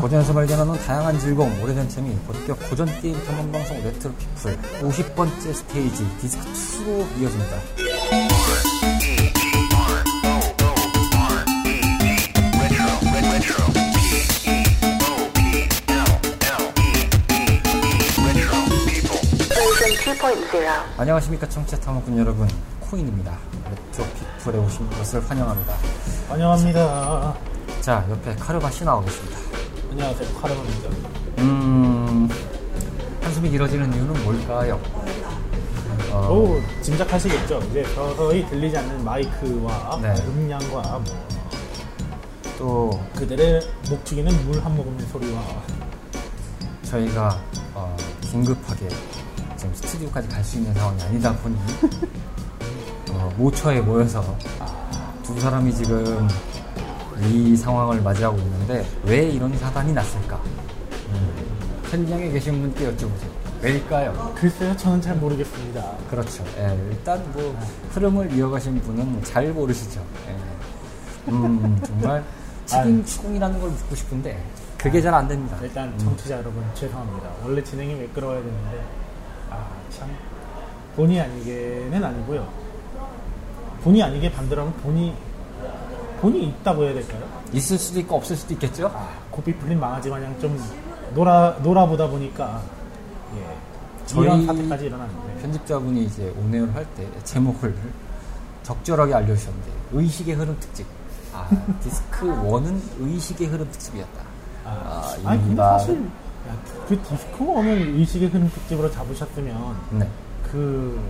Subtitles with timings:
[0.00, 6.06] 고전에서 발견하는 다양한 즐거움, 오래된 재미, 본격 고전 게임 탐험 방송 레트로 피플 50번째 스테이지
[6.20, 7.56] 디스크 2로 이어집니다.
[20.98, 22.48] 안녕하십니까 청취자 탐험꾼 여러분
[22.80, 23.36] 코인입니다.
[23.70, 24.06] 레트로
[24.38, 25.74] 피플에 오신 것을 환영합니다.
[26.28, 27.34] 환영합니다.
[27.80, 29.35] 자 옆에 카르바시 나오고 계십니다.
[29.98, 30.28] 안녕하세요.
[30.40, 30.90] 카르마입니다.
[31.38, 32.28] 음
[33.22, 34.78] 한숨이 길어지는 이유는 뭘까요?
[36.12, 37.60] 어, 오, 짐작하시겠죠?
[37.70, 40.14] 이제 서서히 들리지 않는 마이크와 네.
[40.26, 41.00] 음량과
[42.58, 45.40] 뭐또 그들의 목축이는 물 한 모금의 소리와
[46.82, 47.40] 저희가
[47.74, 48.88] 어, 긴급하게
[49.56, 51.56] 지금 스튜디오까지 갈 수 있는 상황이 아니다 보니
[53.12, 54.22] 어, 모처에 모여서
[55.22, 56.28] 두 사람이 지금
[57.22, 60.36] 이 상황을 맞이하고 있는데 왜 이런 사단이 났을까?
[61.10, 61.30] 음,
[61.90, 63.30] 현장에 계신 분께 여쭤보세요.
[63.62, 64.34] 왜일까요?
[64.36, 65.82] 글쎄요, 저는 잘 모르겠습니다.
[66.10, 66.44] 그렇죠.
[66.58, 67.58] 예, 일단 뭐
[67.92, 70.04] 흐름을 이어가신 분은 잘 모르시죠.
[70.28, 71.30] 예.
[71.32, 72.22] 음, 정말
[72.66, 74.42] 책임 추궁이라는 걸 묻고 싶은데
[74.76, 75.56] 그게 잘 안 됩니다.
[75.62, 77.28] 일단 청취자 여러분 죄송합니다.
[77.44, 78.80] 원래 진행이 매끄러워야 되는데
[79.50, 80.08] 아 참
[80.96, 82.46] 본의 아니게는 아니고요.
[83.82, 85.14] 본의 아니게 반대로 하면 본이
[86.26, 87.22] 본이 있다고 해야 될까요?
[87.52, 88.90] 있을 수도 있고 없을 수도 있겠죠.
[88.92, 90.60] 아, 고삐 풀린 망아지 마냥 좀
[91.14, 92.60] 놀아 놀아보다 보니까
[93.36, 93.56] 예,
[94.06, 97.76] 저희- 이런 사태까지 일어났는데 편집자분이 이제 오네어를 할 때 제목을
[98.64, 100.84] 적절하게 알려주셨는데 의식의 흐름 특집.
[101.32, 101.48] 아,
[101.80, 104.20] 디스크 1은 의식의 흐름 특집이었다.
[104.64, 105.94] 아, 아, 아니 근데 사실
[106.48, 106.56] 야,
[106.88, 110.08] 그 디스코어는 의식의 흐름 특집으로 잡으셨으면 네.
[110.50, 111.00] 그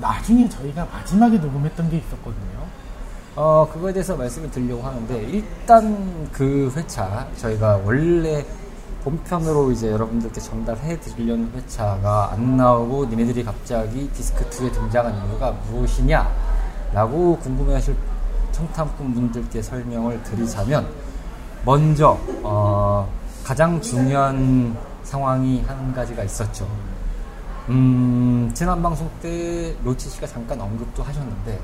[0.00, 2.79] 나중에 저희가 마지막에 녹음했던 게 있었거든요.
[3.36, 8.44] 어, 그거에 대해서 말씀을 드리려고 하는데, 일단 그 회차, 저희가 원래
[9.04, 16.28] 본편으로 이제 여러분들께 전달해 드리려는 회차가 안 나오고 니네들이 갑자기 디스크2에 등장한 이유가 무엇이냐?
[16.92, 17.96] 라고 궁금해 하실
[18.50, 20.88] 청탐꾼 분들께 설명을 드리자면,
[21.64, 23.08] 먼저, 어,
[23.44, 26.66] 가장 중요한 상황이 한 가지가 있었죠.
[27.68, 31.60] 음, 지난 방송 때 로치 씨가 잠깐 언급도 하셨는데,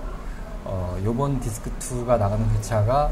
[0.69, 3.09] 어, 요번 디스크 2가 나가는 회차가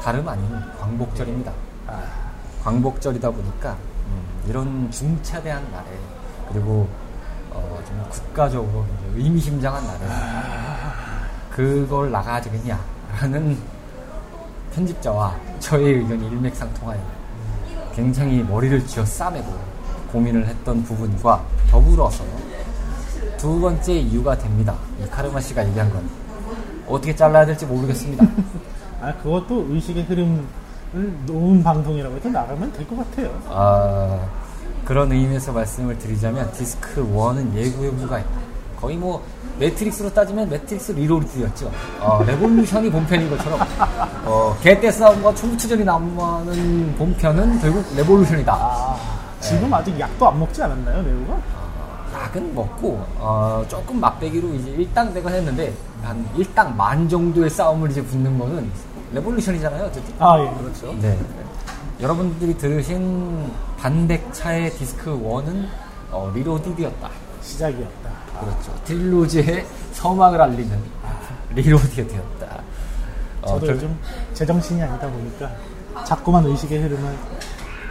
[0.00, 0.48] 다름 아닌
[0.78, 1.52] 광복절입니다.
[1.88, 2.00] 아,
[2.62, 3.72] 광복절이다 보니까,
[4.06, 5.86] 음, 이런 중차대한 날에,
[6.48, 6.88] 그리고,
[7.50, 8.86] 어, 좀 국가적으로
[9.16, 9.98] 의미심장한 날에,
[11.50, 13.58] 그걸 나가야 되겠냐라는
[14.72, 17.00] 편집자와 저의 의견이 일맥상통하여
[17.96, 19.58] 굉장히 머리를 쥐어 싸매고
[20.12, 22.24] 고민을 했던 부분과 더불어서
[23.36, 24.76] 두 번째 이유가 됩니다.
[25.02, 26.19] 이 카르마 씨가 얘기한 건
[26.90, 28.24] 어떻게 잘라야 될지 모르겠습니다.
[29.02, 30.42] 아 그것도 의식의 흐름을
[31.26, 33.30] 놓은 방송이라고 해서 나가면 될 것 같아요.
[33.48, 34.18] 아,
[34.84, 38.30] 그런 의미에서 말씀을 드리자면 디스크 1은 예고에 불과했다.
[38.80, 39.22] 거의 뭐
[39.58, 41.70] 매트릭스로 따지면 매트릭스 Reload였죠.
[42.00, 43.60] 어, Revolution이 본편인 것처럼
[44.24, 48.52] 어, 개떼 싸움과 총투전이 나오는 본편은 결국 Revolution이다.
[48.52, 48.96] 아
[49.40, 51.38] 지금 아직 약도 안 먹지 않았나요, 레오가?
[52.30, 58.38] 약은 먹고 어, 조금 맛배기로 이제 일당백은 했는데 한 일당 만 정도의 싸움을 이제 붙는
[58.38, 58.70] 거는
[59.12, 59.84] Revolution이잖아요.
[59.86, 60.14] 어쨌든.
[60.20, 60.94] 아 예, 그렇죠.
[61.00, 61.18] 네.
[62.00, 65.66] 여러분들이 들으신 반백차의 디스크 1은
[66.12, 67.10] 어, Reloaded였다.
[67.42, 68.10] 시작이었다.
[68.40, 68.72] 그렇죠.
[68.84, 70.78] 딜로즈의 서막을 알리는
[71.54, 72.62] Reloaded였다.
[73.42, 73.98] 어, 저도 결- 요즘
[74.34, 75.50] 제정신이 아니다 보니까
[76.04, 77.16] 자꾸만 의식의 흐름을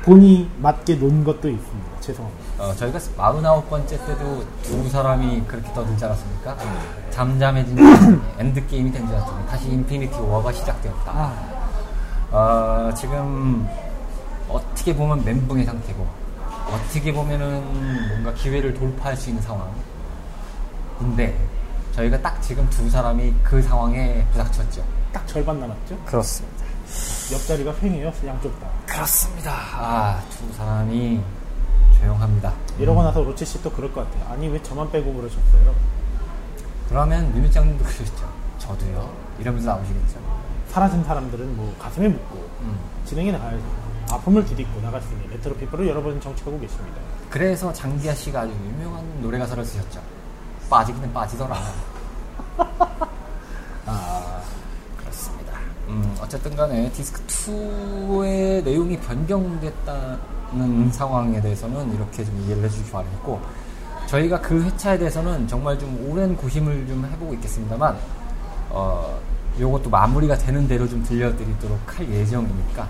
[0.03, 2.00] 본의 아니게 놓은 것도 있습니다.
[2.00, 2.49] 죄송합니다.
[2.59, 6.58] 어, 저희가 49번째 때도 두 사람이 그렇게 떠들지 않았습니까?
[7.09, 7.84] 잠잠해진 지
[8.40, 11.12] Endgame이 된 줄 알았더니 다시 Infinity War가 시작되었다.
[11.12, 11.34] 아,
[12.31, 13.68] 어, 지금
[14.50, 16.06] 어떻게 보면 멘붕의 상태고
[16.72, 21.36] 어떻게 보면은 뭔가 기회를 돌파할 수 있는 상황인데
[21.96, 24.84] 저희가 딱 지금 두 사람이 그 상황에 부닥쳤죠.
[25.14, 25.97] 딱 절반 남았죠?
[26.06, 26.66] 그렇습니다.
[27.34, 28.67] 옆자리가 횡해요, 양쪽 다.
[28.85, 29.52] 그렇습니다.
[29.76, 31.22] 아, 두 사람이
[31.99, 32.53] 조용합니다.
[32.78, 34.31] 이러고 나서 로치 씨도 그럴 것 같아요.
[34.34, 35.75] 아니 왜 저만 빼고 그러셨어요?
[36.87, 38.29] 그러면 윤유장님도 그러셨죠.
[38.57, 39.13] 저도요.
[39.40, 40.19] 이러면서 나오시겠죠.
[40.69, 42.79] 사라진 사람들은 뭐 가슴에 묻고 음.
[43.05, 43.63] 진행해 나가야죠.
[44.11, 44.91] 아픔을 딛고 있는
[45.31, 46.97] 레트로 피플을 여러분 청취하고 계십니다.
[47.29, 50.01] 그래서 장기하 씨가 아주 유명한 노래 가사를 쓰셨죠.
[50.69, 51.55] 빠지기는 빠지더라.
[53.85, 54.41] 아,
[54.97, 55.53] 그렇습니다.
[55.87, 60.17] 음, 어쨌든 간에 디스크 2의 내용이 변경됐다
[60.53, 63.40] 는 상황에 대해서는 이렇게 좀 이해를 해주시기 바라겠고,
[64.07, 67.96] 저희가 그 회차에 대해서는 정말 좀 오랜 고심을 좀 해보고 있겠습니다만,
[68.72, 69.19] 어,
[69.59, 72.87] 요것도 마무리가 되는 대로 좀 들려드리도록 할 예정이니까,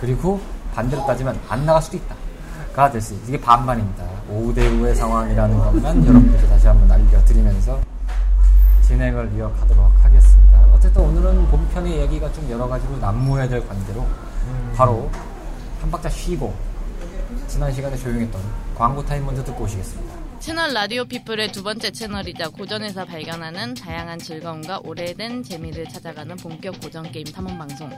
[0.00, 0.40] 그리고
[0.74, 2.14] 반대로 따지면 안 나갈 수도 있다.
[2.74, 3.24] 가 될 수 있다.
[3.26, 4.04] 이게 반반입니다.
[4.32, 7.80] 5대5의 상황이라는 것만 여러분들께 다시 한번 알려드리면서
[8.82, 10.60] 진행을 이어가도록 하겠습니다.
[10.74, 14.06] 어쨌든 오늘은 본편의 이야기가 좀 여러 가지로 난무해야 될 관계로
[14.76, 15.10] 바로
[15.80, 16.54] 한 박자 쉬고
[17.50, 18.40] 지난 시간에 조용했던
[18.76, 20.14] 광고 타임 먼저 듣고 오시겠습니다.
[20.38, 27.10] 채널 라디오 피플의 두 번째 채널이자 고전에서 발견하는 다양한 즐거움과 오래된 재미를 찾아가는 본격 고전
[27.10, 27.90] 게임 탐험 방송.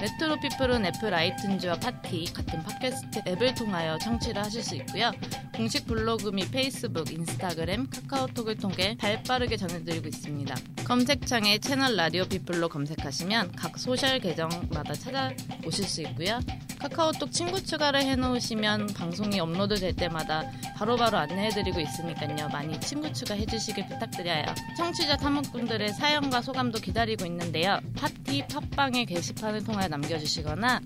[0.00, 5.12] 레트로 피플은 애플 아이튠즈와 팟티 같은 팟캐스트 앱을 통하여 청취를 하실 수 있고요.
[5.54, 10.54] 공식 블로그 및 페이스북, 인스타그램, 카카오톡을 통해 발빠르게 전해드리고 있습니다.
[10.84, 16.40] 검색창에 채널 라디오 피플로 검색하시면 각 social 계정마다 찾아오실 수 있고요.
[16.78, 22.48] 카카오톡 친구 추가를 해놓으시면 방송이 업로드 될 때마다 바로바로 안내해드리고 있으니까요.
[22.48, 24.46] 많이 친구 추가해 주시길 부탁드려요.
[24.78, 27.80] 청취자 탐험꾼들의 사연과 소감도 기다리고 있는데요.
[27.94, 30.80] 파티 팟빵의 게시판을 통해 남겨주시거나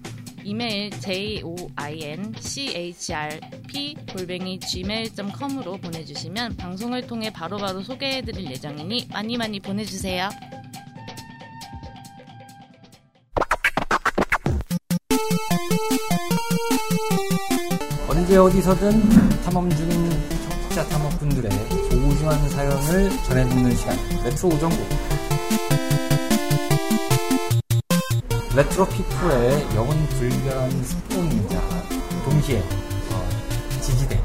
[0.44, 2.34] 이메일 joinchrp
[4.12, 10.28] 골뱅이 gmail.com으로 보내주시면 방송을 통해 바로 바로 소개해드릴 예정이니 많이 많이 보내주세요.
[18.08, 19.08] 언제 어디서든
[19.44, 20.10] 탐험 중인
[20.74, 21.50] 청취자 탐험꾼들의
[21.90, 24.88] 소중한 사연을 전해듣는 시간 레트로 우정국
[28.56, 31.60] 레트로 피플의 영혼 불변한 스폰이자
[32.24, 32.58] 동시에
[33.10, 33.28] 어,
[33.80, 34.20] 지지대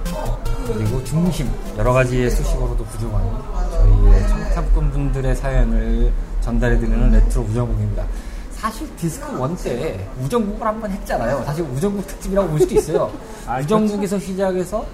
[0.67, 3.23] 그리고 중심 여러 가지의 수식어로도 부족한
[3.71, 8.05] 저희의 청탐꾼 분들의 사연을 전달해드리는 레트로 우정국입니다.
[8.51, 11.43] 사실 디스크 1때 우정국을 한번 했잖아요.
[11.45, 13.11] 사실 우정국 특집이라고 볼 수도 있어요.
[13.47, 14.85] 아, 우정국에서 시작해서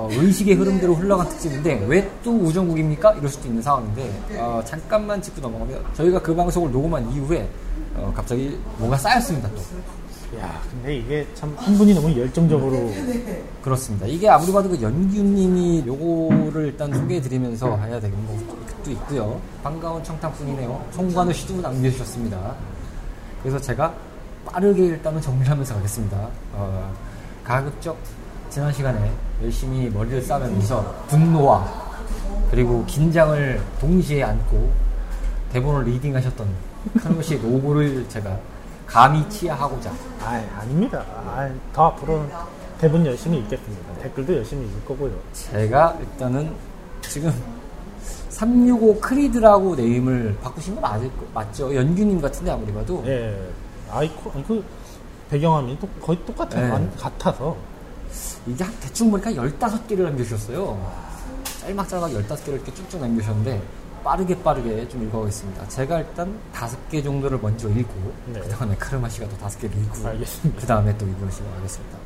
[0.00, 3.12] 어, 의식의 흐름대로 흘러간 특집인데 왜 또 우정국입니까?
[3.14, 7.48] 이럴 수도 있는 상황인데 어, 잠깐만 짚고 넘어가면 저희가 그 방송을 녹음한 이후에
[7.94, 9.56] 어, 갑자기 뭔가 쌓였습니다 또
[10.38, 12.92] 야, 근데 이게 참 한 분이 너무 열정적으로
[13.62, 14.06] 그렇습니다.
[14.06, 19.40] 이게 아무리 봐도 그 연규님이 요거를 일단 소개해드리면서 해야 되는 것도 있고요.
[19.64, 20.84] 반가운 청탁분이네요.
[20.92, 22.54] 송관우 씨도 남겨주셨습니다.
[23.42, 23.92] 그래서 제가
[24.46, 26.28] 빠르게 일단은 정리하면서 가겠습니다.
[26.52, 26.92] 어,
[27.42, 27.96] 가급적
[28.50, 29.10] 지난 시간에
[29.42, 31.90] 열심히 머리를 싸매면서 분노와
[32.50, 34.70] 그리고 긴장을 동시에 안고
[35.52, 36.48] 대본을 리딩하셨던
[37.00, 38.36] 카누 씨의 노고를 제가
[38.86, 39.90] 감히 치하하고자
[40.22, 41.04] 아, 아닙니다.
[41.14, 42.28] 아, 더 앞으로는
[42.78, 43.94] 대본 열심히 읽겠습니다.
[44.02, 45.12] 댓글도 열심히 읽을 거고요.
[45.32, 46.52] 제가 일단은
[47.02, 47.32] 지금
[48.30, 51.74] 365 크리드라고 name을 바꾸신 건 맞을, 거- 맞죠?
[51.74, 53.36] 연규님 같은데 아무리 봐도 예.
[53.90, 54.64] 아이콘, 그
[55.30, 56.66] 배경화면이 또 거의 똑같아요.
[56.66, 56.72] 네.
[56.72, 57.56] 안- 같아서.
[58.46, 61.10] 이게 한 대충 보니까 15개를 남겨주셨어요.
[61.60, 63.62] 짤막짤막 15개를 이렇게 쭉쭉 남겨주셨는데
[64.02, 65.68] 빠르게 빠르게 좀 읽어보겠습니다.
[65.68, 68.40] 제가 일단 5개 정도를 먼저 읽고 네.
[68.40, 69.94] 그 다음에 카르마 씨가 또 5개를 읽고.
[70.58, 71.98] 그 다음에 또 읽으시고 하겠습니다.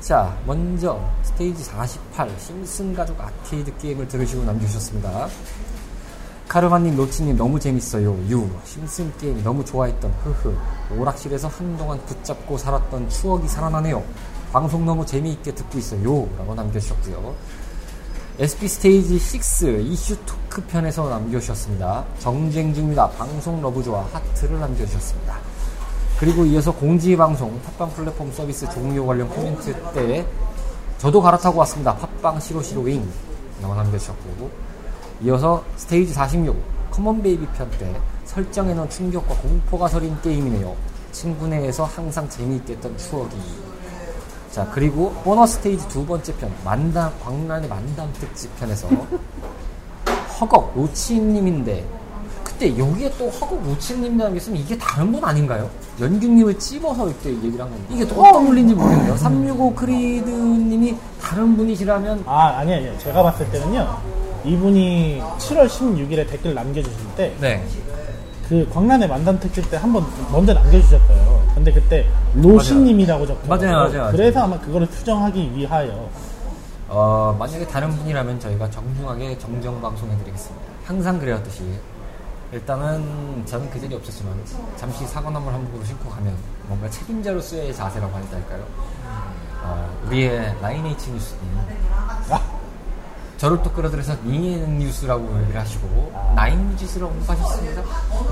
[0.00, 5.28] 자, 먼저 스테이지 48 심슨 가족 아케이드 게임을 들으시고 남겨주셨습니다.
[6.48, 8.10] 카르마님, 노치님 너무 재밌어요.
[8.28, 10.54] 유, 심슨 게임 너무 좋아했던 흐흐.
[10.98, 14.02] 오락실에서 한동안 붙잡고 살았던 추억이 살아나네요.
[14.52, 16.28] 방송 너무 재미있게 듣고 있어요.
[16.38, 17.34] 라고 남겨주셨고요.
[18.38, 22.04] SP 스테이지 6 이슈 토크 편에서 남겨주셨습니다.
[22.18, 23.08] 정주행 중입니다.
[23.10, 25.38] 방송 러브 좋아 하트를 남겨주셨습니다.
[26.18, 30.26] 그리고 이어서 공지 방송 팟빵 플랫폼 서비스 종료 관련 코멘트 때
[30.98, 31.96] 저도 갈아타고 왔습니다.
[31.96, 33.08] 팟빵 시로시로잉
[33.62, 34.50] 라고 남겨주셨고
[35.22, 37.90] 이어서 스테이지 46 컴온 베이비 편 때
[38.26, 40.74] 설정에 넣은 충격과 공포가 서린 게임이네요.
[41.10, 43.30] 친구 내에서 항상 재미있게 했던 추억이
[44.52, 48.86] 자 그리고 보너스 스테이지 두 번째 편 만담 광란의 만담 특집 편에서
[50.38, 51.84] 허걱 로치님인데
[52.44, 55.70] 그때 여기에 또 허걱 로치님이라는 게 있으면 이게 다른 분 아닌가요?
[55.98, 62.24] 연규님을 찝어서 이때 얘기를 한 건데 이게 또 어떤 분인지 모르겠네요 365 크리드님이 다른 분이시라면
[62.26, 62.92] 아, 아니, 아니요.
[62.98, 63.96] 제가 봤을 때는요.
[64.44, 71.21] 이분이 7월 16일에 댓글 남겨주실 때, 네그 광란의 만담 특집 때 한번 먼저 남겨주셨어요.
[71.54, 73.46] 근데 그때 로시님이라고 적혀.
[73.48, 74.12] 맞아요, 맞아요, 맞아요.
[74.12, 76.08] 그래서 아마 그거를 수정하기 위하여.
[76.88, 80.66] 어, 만약에 다른 분이라면 저희가 정중하게 정정 방송해드리겠습니다.
[80.84, 81.62] 항상 그래왔듯이
[82.52, 84.34] 일단은 저는 그 자리 없었지만
[84.76, 86.34] 잠시 사과나물 한 부분을 신고 가면
[86.68, 88.62] 뭔가 책임자로서의 자세라고 될까요?
[89.62, 91.40] 어, 우리의 라인H 뉴스님
[93.42, 97.82] 저를 또 끌어들여서 니엔 뉴스라고 얘기를 하시고 나인 뉴스로 언급하셨습니다.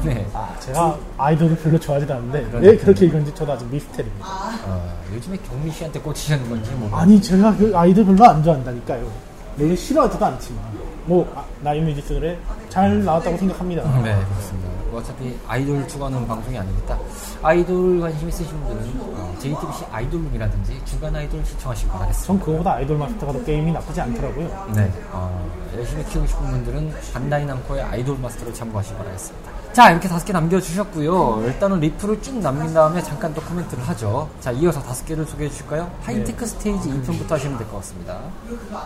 [0.04, 0.24] 네.
[0.32, 2.76] 아, 제가 아이돌을 별로 좋아하지 않는데, 그런 왜.
[2.76, 4.24] 그렇게 읽은지 저도 아직 미스테리입니다.
[4.66, 9.10] 어, 요즘에 경미 씨한테 꽂히셨는 건지 뭐 아니, 제가 그 아이돌 별로 안 좋아한다니까요.
[9.56, 10.64] 물론 싫어하지도 않지만.
[11.06, 12.38] 뭐, 아, 나인 뮤지스 그래?
[12.68, 13.82] 잘 나왔다고 생각합니다.
[14.02, 14.79] 네, 그렇습니다.
[14.90, 16.98] 뭐 어차피 아이돌 추구하는 방송이 아니겠다.
[17.42, 22.26] 아이돌 관심 있으신 분들은 어, JTBC 아이돌룸이라든지 주간 아이돌 시청하시기 바라겠습니다.
[22.26, 24.72] 전 그거보다 아이돌 마스터가 더 게임이 나쁘지 않더라고요.
[24.74, 29.50] 네, 어, 열심히 키우고 싶은 분들은 반다이 남코의 아이돌 마스터를 참고하시기 바라겠습니다.
[29.72, 31.42] 자, 이렇게 다섯 개 남겨주셨고요.
[31.44, 34.28] 일단은 리플을 쭉 남긴 다음에 잠깐 또 코멘트를 하죠.
[34.40, 35.88] 자, 이어서 다섯 개를 소개해 주실까요?
[36.02, 38.18] 하이테크 스테이지 2편부터 하시면 될 것 같습니다.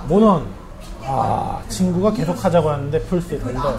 [0.09, 0.47] 몬헌
[1.03, 3.79] 아 친구가 계속 하자고 하는데 플스에 덜덜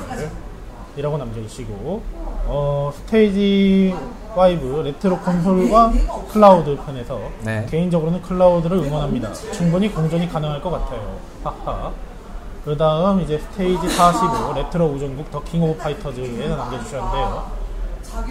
[0.97, 2.01] 이라고 남겨주시고
[2.47, 3.95] 어 스테이지
[4.35, 5.93] 5 레트로 콘솔과
[6.31, 7.65] 클라우드 편에서 네.
[7.69, 9.33] 개인적으로는 클라우드를 응원합니다.
[9.33, 11.17] 충분히 공존이 가능할 것 같아요.
[11.43, 11.91] 하하.
[12.63, 17.51] 그 다음 이제 스테이지 45 레트로 우정국 더 킹 오브 파이터즈에서 남겨주셨는데요.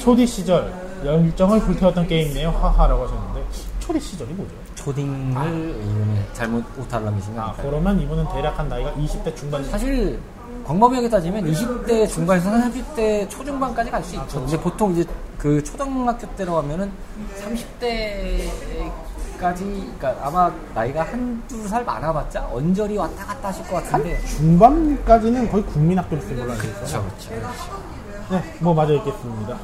[0.01, 0.73] 초디 시절
[1.05, 2.51] 열정을 불태웠던 게임이네요.
[2.51, 3.43] 하하라고 하셨는데
[3.81, 4.53] 초디 시절이 뭐죠?
[4.75, 7.55] 초딩을 이름이 잘못 오타를 남기신 거 아?
[7.61, 10.19] 그러면 이분은 대략 한 나이가 20대 중반 사실
[10.67, 14.41] 광범위하게 따지면 20대 중반에서 30대 초중반까지 갈 수 있죠.
[14.41, 15.05] 근데 보통 이제
[15.39, 16.91] 그 초등학교 때로 가면은
[17.43, 18.91] 30대까지,
[19.39, 24.19] 그러니까 아마 나이가 한두 살 많아봤자 언저리 왔다 갔다 하실 것 같은데.
[24.27, 27.03] 중반까지는 거의 국민학교를 쓴 걸로 알고 있어요.
[27.03, 27.83] 그렇죠, 그렇죠.
[28.31, 29.57] 네, 뭐 맞아 있겠습니다.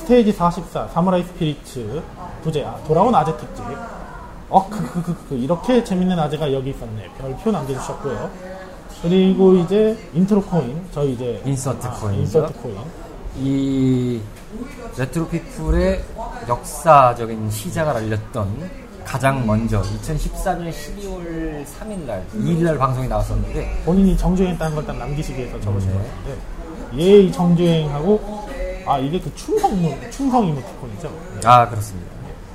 [0.00, 2.02] 스테이지 44 사무라이 스피리츠
[2.42, 3.62] 부제 아, 돌아온 아재 특집.
[4.48, 7.10] 어, 그, 그, 그, 그, 이렇게 재밌는 아재가 여기 있었네.
[7.18, 8.55] 별표 남겨주셨고요.
[9.02, 12.22] 그리고 이제 인트로 코인, 저희 이제 insert 아, coin이죠.
[12.38, 12.76] insert coin.
[13.38, 14.20] 이
[14.96, 16.02] 레트로 피플의
[16.48, 24.96] 역사적인 시작을 알렸던 가장 먼저 2014년 12월 3일날, 2일날 방송이 나왔었는데 본인이 정주행했다는 걸 딱
[24.96, 25.94] 남기시기 위해서 적으신 네.
[25.96, 26.38] 것 같은데
[26.96, 28.48] 예의 정주행하고
[28.86, 29.70] 아 이게 그 충성
[30.10, 31.08] 충성 이모티콘이죠.
[31.42, 32.10] 네, 아 그렇습니다.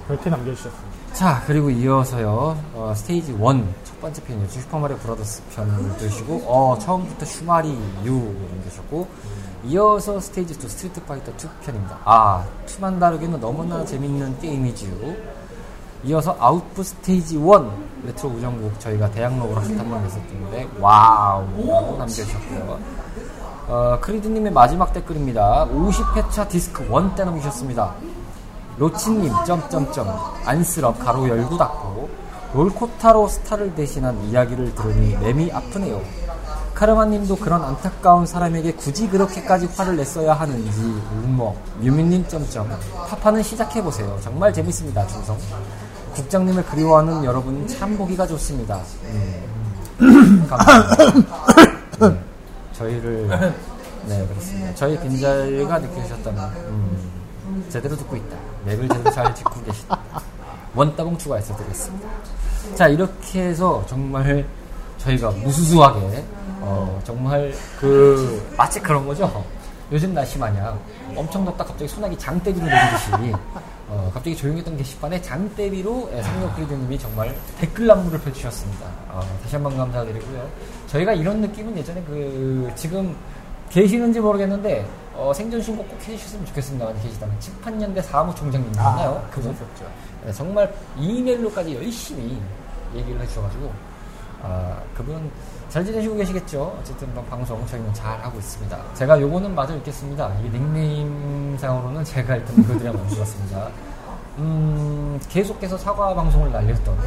[0.07, 0.81] 그렇게 남겨주셨습니다.
[1.13, 3.63] 자 그리고 이어서요 어, 스테이지 1첫
[4.01, 7.70] 번째 편이었죠 슈퍼마리오 브라더스 편을 들으시고 어, 처음부터 슈마리
[8.03, 8.12] 유
[8.50, 9.08] 남겨주셨고
[9.65, 12.00] 이어서 스테이지 2 스트리트 파이터 2 편입니다.
[12.03, 15.15] 아 투만 다르기는 너무나 재밌는 게임이지요.
[16.05, 17.43] 이어서 아웃풋 스테이지 1
[18.08, 21.46] 레트로 우정국 저희가 대학로로 한번 했었는데 와우
[22.00, 22.79] 남겨주셨고요.
[23.67, 25.67] 어, 크리드님의 마지막 댓글입니다.
[25.67, 27.93] 50회차 디스크 1 때 남기셨습니다.
[28.77, 30.08] 로치님 점점점.
[30.43, 32.00] 안쓰럽 가로 열고 닫고
[32.53, 36.01] 롤코타로 스타를 대신한 이야기를 들으니 맴이 아프네요.
[36.74, 40.81] 카르마님도 그런 안타까운 사람에게 굳이 그렇게까지 화를 냈어야 하는지
[41.24, 42.67] 우머 유민님 점점
[43.08, 44.20] 파파는 시작해보세요.
[44.22, 45.05] 정말 재밌습니다.
[45.08, 45.38] 중성
[46.15, 48.81] 국장님을 그리워하는 여러분 참 보기가 좋습니다.
[49.05, 50.46] 음.
[50.50, 51.36] 감사합니다.
[52.00, 52.20] 네,
[52.74, 53.27] 저희를
[54.08, 54.74] 네 그렇습니다.
[54.75, 58.36] 저희 빈자리가 느끼셨다면 음, 제대로 듣고 있다.
[58.65, 60.00] 맥을 제대로 잘 짚고 계시다.
[60.74, 62.08] 원따봉 추가해서 드리겠습니다.
[62.75, 64.46] 자, 이렇게 해서 정말
[64.98, 66.24] 저희가 무수수하게,
[66.62, 69.44] 어, 정말 그, 마치 그런 거죠.
[69.91, 70.80] 요즘 날씨 마냥
[71.15, 73.12] 엄청 덥다 갑자기 소나기 장대비로 내리듯이,
[73.89, 78.86] 어, 갑자기 조용했던 게시판에 장대비로 예, 상력 크리드님이 정말 댓글 난무를 펼치셨습니다.
[79.10, 80.48] 어, 다시 한 번 감사드리고요.
[80.88, 83.13] 저희가 이런 느낌은 예전에 그, 지금
[83.72, 84.86] 계시는지 모르겠는데,
[85.16, 86.86] 어, 생존 신고 꼭 해주셨으면 좋겠습니다.
[86.86, 87.40] 만약 계시다면.
[87.40, 89.28] 칠판년대 사무총장님이잖아요.
[89.32, 89.54] 그분.
[89.54, 89.86] 그분이었죠.
[90.25, 92.40] 네, 정말 이메일로까지 열심히
[92.94, 93.72] 얘기를 해주셔가지고
[94.44, 95.32] 아, 그분
[95.70, 96.78] 잘 지내시고 계시겠죠?
[96.80, 98.78] 어쨌든 뭐 방송 저희는 잘 하고 있습니다.
[98.96, 100.32] 제가 요거는 마저 읽겠습니다.
[100.44, 103.70] 이 닉네임상으로는 제가 일단 읽어드려 만들었습니다.
[104.40, 106.98] 음, 계속해서 사과 방송을 날렸던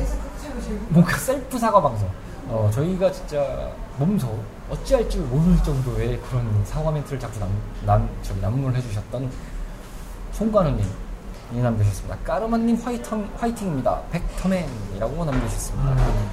[0.89, 2.09] 뭔가 셀프 사과 방송.
[2.49, 4.29] 어, 저희가 진짜 몸소
[4.71, 7.51] 어찌할 줄 모를 정도의 그런 사과 멘트를 자꾸 남,
[7.85, 9.31] 남, 저기 난무를 해주셨던
[10.33, 10.85] 송관우님
[11.53, 12.17] 이 남겨주셨습니다.
[12.25, 14.01] 까르마님 화이팅, 화이팅입니다.
[14.11, 15.91] 백터맨이라고 남겨주셨습니다.
[15.93, 16.31] 음.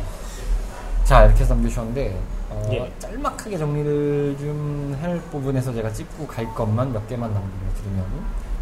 [1.03, 2.17] 자 이렇게 해서 남겨주셨는데
[2.49, 2.91] 어, 예.
[2.99, 8.05] 짤막하게 정리를 좀 할 부분에서 제가 찝고 갈 것만 몇 개만 남겨드리면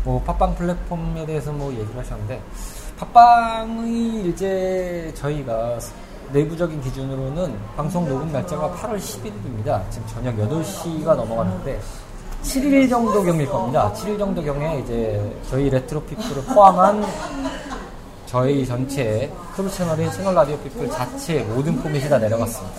[0.05, 2.41] 뭐 팟빵 플랫폼에 대해서 뭐 얘기를 하셨는데
[2.97, 5.77] 팟빵이 이제 저희가
[6.31, 9.81] 내부적인 기준으로는 방송 녹음 날짜가 8월 10일입니다.
[9.89, 11.79] 지금 저녁 8시가 넘어갔는데
[12.43, 13.91] 7일 정도 경일 겁니다.
[13.95, 17.03] 7일 정도 경에 이제 저희 레트로 피플을 포함한
[18.27, 22.77] 저희 전체 크루 채널인 채널 라디오 피플 자체 모든 포맷이 다 내려갔습니다.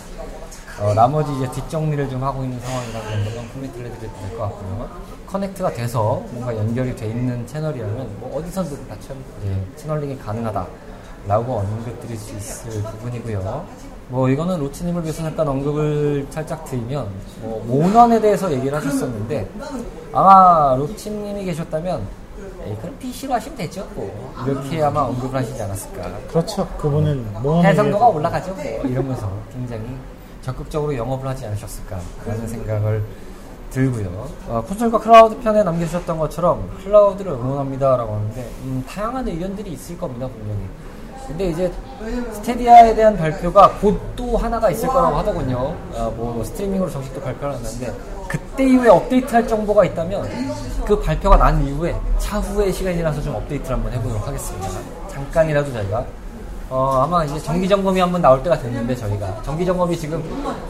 [0.80, 4.88] 어, 나머지 이제 뒷정리를 좀 하고 있는 상황이라고 정도만 코멘트를 해드려도 될 것 같고요.
[5.26, 10.66] 커넥트가 돼서 뭔가 연결이 돼 있는 채널이라면 뭐 어디서든 다 참, 예, 채널링이 가능하다.
[11.26, 13.66] 라고 언급드릴 수 있을 부분이고요.
[14.08, 17.08] 뭐 이거는 로치님을 위해서 잠깐 언급을 살짝 드리면
[17.42, 19.48] 뭐 모넌에 대해서 얘기를 하셨었는데
[20.12, 22.20] 아마 로치님이 계셨다면
[22.66, 23.86] 에이, 그럼 PC로 하시면 되죠.
[23.94, 26.10] 뭐 이렇게 아마 언급을 하시지 않았을까.
[26.28, 26.66] 그렇죠.
[26.78, 28.54] 그분은 뭐 해상도가 올라가죠.
[28.54, 29.84] 뭐 이러면서 굉장히
[30.42, 33.04] 적극적으로 영업을 하지 않으셨을까라는 생각을
[33.70, 34.28] 들고요.
[34.48, 40.60] 어, 콘솔과 클라우드 편에 남겨주셨던 것처럼 클라우드를 응원합니다라고 하는데 음, 다양한 의견들이 있을 겁니다 분명히.
[41.30, 41.72] 근데 이제
[42.32, 45.74] 스타디아에 대한 발표가 곧 또 하나가 있을 거라고 하더군요.
[45.96, 47.92] 아, 뭐 스트리밍으로 정식 또 발표를 하는데
[48.28, 50.28] 그때 이후에 업데이트할 정보가 있다면
[50.86, 54.68] 그 발표가 난 이후에 차후의 시간이라서 좀 업데이트를 한번 해보도록 하겠습니다.
[55.08, 56.04] 잠깐이라도 저희가
[56.68, 60.22] 어, 아마 이제 정기 점검이 한번 나올 때가 됐는데 저희가 정기 점검이 지금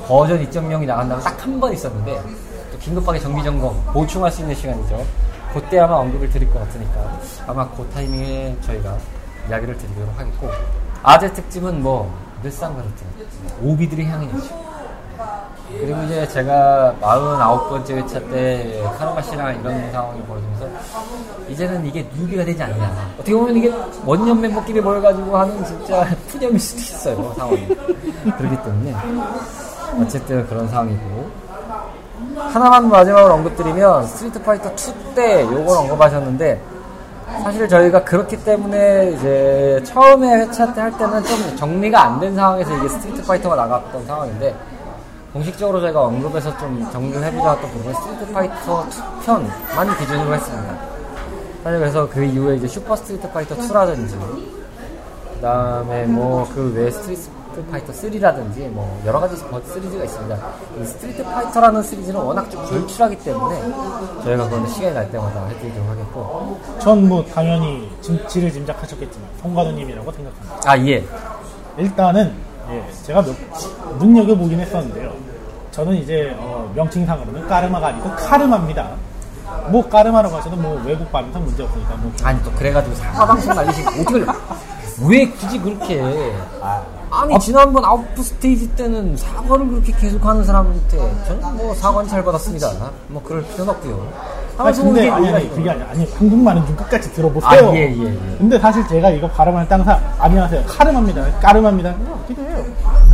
[0.07, 2.19] 버전 2.0이 나간다고 딱 한 번 있었는데
[2.73, 5.05] 또 긴급하게 정기 점검 보충할 수 있는 시간이죠.
[5.52, 8.97] 그때 아마 언급을 드릴 것 같으니까 아마 그 타이밍에 저희가
[9.50, 10.49] 이야기를 드리도록 하겠고
[11.02, 12.95] 아재 특집은 뭐 늘상 그렇듯
[13.62, 14.71] 오비들의 향이죠.
[15.69, 20.66] 그리고 이제 제가 49번째 회차 때 카르마 씨랑 이런 상황이 벌어지면서
[21.49, 23.12] 이제는 이게 뉴비가 되지 않냐.
[23.14, 23.73] 어떻게 보면 이게
[24.04, 27.66] 원년 멤버끼리 모여가지고 하는 진짜 푸념일 수도 있어요, 상황이.
[27.69, 28.95] 그렇기 때문에.
[30.00, 31.30] 어쨌든 그런 상황이고.
[32.37, 36.61] 하나만 마지막으로 언급드리면 스트리트 파이터 2 때 요걸 언급하셨는데
[37.43, 42.77] 사실 저희가 그렇기 때문에 이제 처음에 회차 때 할 때는 좀 정리가 안 된 상황에서
[42.77, 44.55] 이게 스트리트 파이터가 나갔던 상황인데
[45.33, 48.87] 공식적으로 저희가 언급해서 좀 정리를 해보자 했던 부분은 스트리트 파이터
[49.25, 50.75] 2편만 기준으로 했습니다.
[51.63, 54.11] 사실 그래서 그 이후에 이제 슈퍼 스트리트 파이터 2라든지
[55.35, 56.91] 그 다음에 뭐 그 외에
[57.61, 60.38] 스트리트 파이터 3라든지 뭐 여러 가지 시리즈가 있습니다.
[60.81, 63.61] 이 스트리트 파이터라는 시리즈는 워낙 좀 걸출하기 때문에
[64.25, 70.71] 저희가 그거는 시간이 날 때마다 해드리도록 하겠고 전 뭐 당연히 진치를 짐작하셨겠지만 송가도님이라고 생각합니다.
[70.71, 71.05] 아 예.
[71.79, 72.33] 일단은
[72.71, 73.35] 예, 제가 몇,
[73.99, 75.12] 눈여겨 보긴 했었는데요.
[75.73, 78.90] 저는 이제 어, 명칭상으로는 까르마가 아니고 카르마입니다.
[79.71, 83.90] 뭐 까르마라고 하셔도 뭐 외국 발음상 문제 없으니까 뭐 아니 또 그래가지고 사과 방송 날리시고
[84.02, 84.25] 어떻게
[85.09, 86.00] 왜 굳이 그렇게
[86.61, 92.71] 아, 아니 지난번 아웃프 스테이지 때는 사과를 그렇게 계속하는 사람한테 저는 뭐 사과는 잘 받았습니다.
[93.09, 94.09] 뭐 그럴 필요는 없고요.
[94.59, 97.70] 아니, 근데 아니, 아니 그게 아니 아니 한국말은 좀 끝까지 들어보세요.
[97.70, 98.37] 아, 예, 예, 예.
[98.38, 101.40] 근데 사실 제가 이거 발음할 땅사 안녕하세요 카르마입니다.
[101.40, 101.92] 까르마입니다.
[101.99, 102.64] 뭐 어떻게 해요?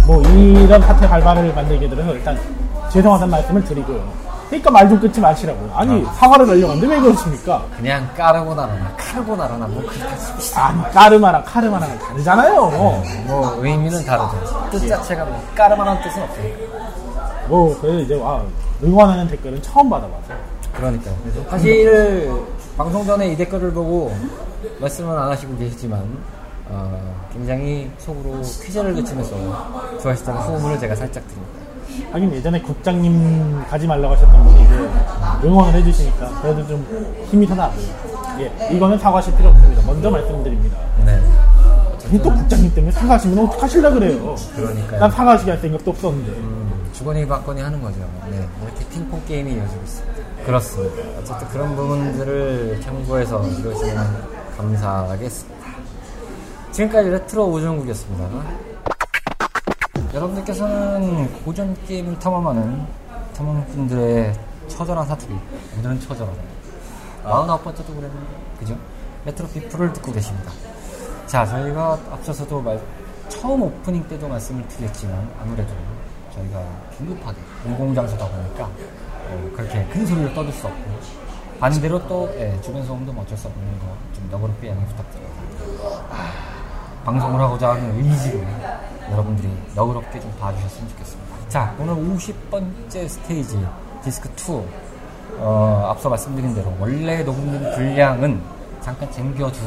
[0.07, 2.39] 뭐 이런 사태 발발을 만들게 되면 일단
[2.91, 4.26] 죄송하다는 말씀을 드리고요.
[4.47, 5.73] 그러니까 말 좀 끊지 마시라고요.
[5.75, 7.65] 아니 사과를 날려갔는데 왜 그러십니까?
[7.77, 10.01] 그냥 까르보나라나 카르보나라나 뭐 그렇게.
[10.55, 12.55] 아니 까르마랑 카르마랑 다르잖아요.
[13.27, 14.69] 뭐 의미는 다르죠.
[14.71, 16.77] 뜻 자체가 뭐 까르마라는 뜻은 없으니까.
[17.49, 18.43] 뭐 그래서 이제 와
[18.83, 20.35] 응원하는 댓글은 처음 받아봐서
[20.75, 21.17] 그러니까 요.
[21.51, 22.31] 사실
[22.77, 24.15] 방송 전에 이 댓글을 보고
[24.81, 26.01] 말씀은 안 하시고 계시지만
[26.69, 29.37] 어, 굉장히 속으로 퀴즈를 외치면서
[30.03, 31.66] 좋아하시다는 소문을 제가 살짝 드립니다.
[32.13, 34.89] 하긴 예전에 국장님 가지 말라고 하셨던 분이 이제
[35.45, 36.87] 응원을 해주시니까 그래도 좀
[37.31, 37.87] 힘이 더 나고요.
[38.41, 39.83] 예, 이거는 사과하실 필요 없습니다.
[39.87, 40.79] 먼저 말씀드립니다.
[41.05, 41.21] 네.
[42.07, 44.35] 아니, 또 국장님 때문에 사과하시면 어떡하실라 그래요?
[44.55, 45.01] 그러니까요.
[45.01, 46.31] 난 사과하시게 할 생각도 없었는데.
[46.33, 47.99] 음, 주거니 받거니 하는 거죠.
[48.31, 48.47] 네.
[48.63, 50.17] 이렇게 핑퐁 게임이 이어지고 있습니다.
[50.45, 51.03] 그렇습니다.
[51.19, 54.25] 어쨌든 그런 부분들을 참고해서 이러시면
[54.57, 55.67] 감사하겠습니다.
[56.73, 58.29] 지금까지 레트로 우정국이었습니다.
[60.15, 62.87] 여러분들께서는 고전 게임을 탐험하는
[63.37, 64.33] 탐험꾼들의
[64.69, 65.35] 처절한 사투리
[65.79, 66.39] 오늘은 처절하다
[67.25, 68.27] 49번째 도 그랬는데
[68.59, 68.77] 그죠?
[69.25, 70.53] 레트로 피플을 듣고 계십니다.
[71.27, 72.81] 자 저희가 앞서서도 말,
[73.29, 75.73] 처음 오프닝 때도 말씀을 드렸지만 아무래도
[76.35, 76.63] 저희가
[76.97, 80.91] 긴급하게 공공장소다 보니까 어, 그렇게 큰 소리를 떠들 수 없고
[81.59, 85.35] 반대로 또 예, 주변 소음도 뭐 어쩔 수 없는 거 좀 너그럽게 양해 부탁드립니다.
[86.11, 86.33] 아,
[87.05, 88.41] 방송을 하고자 하는 의지로
[89.11, 91.49] 여러분들이 너그럽게 좀 봐주셨으면 좋겠습니다.
[91.49, 93.67] 자, 오늘 50번째 스테이지
[94.03, 94.87] 디스크 2
[95.39, 98.41] 어, 앞서 말씀드린 대로 원래 녹음된 분량은
[98.81, 99.67] 잠깐 쟁겨두고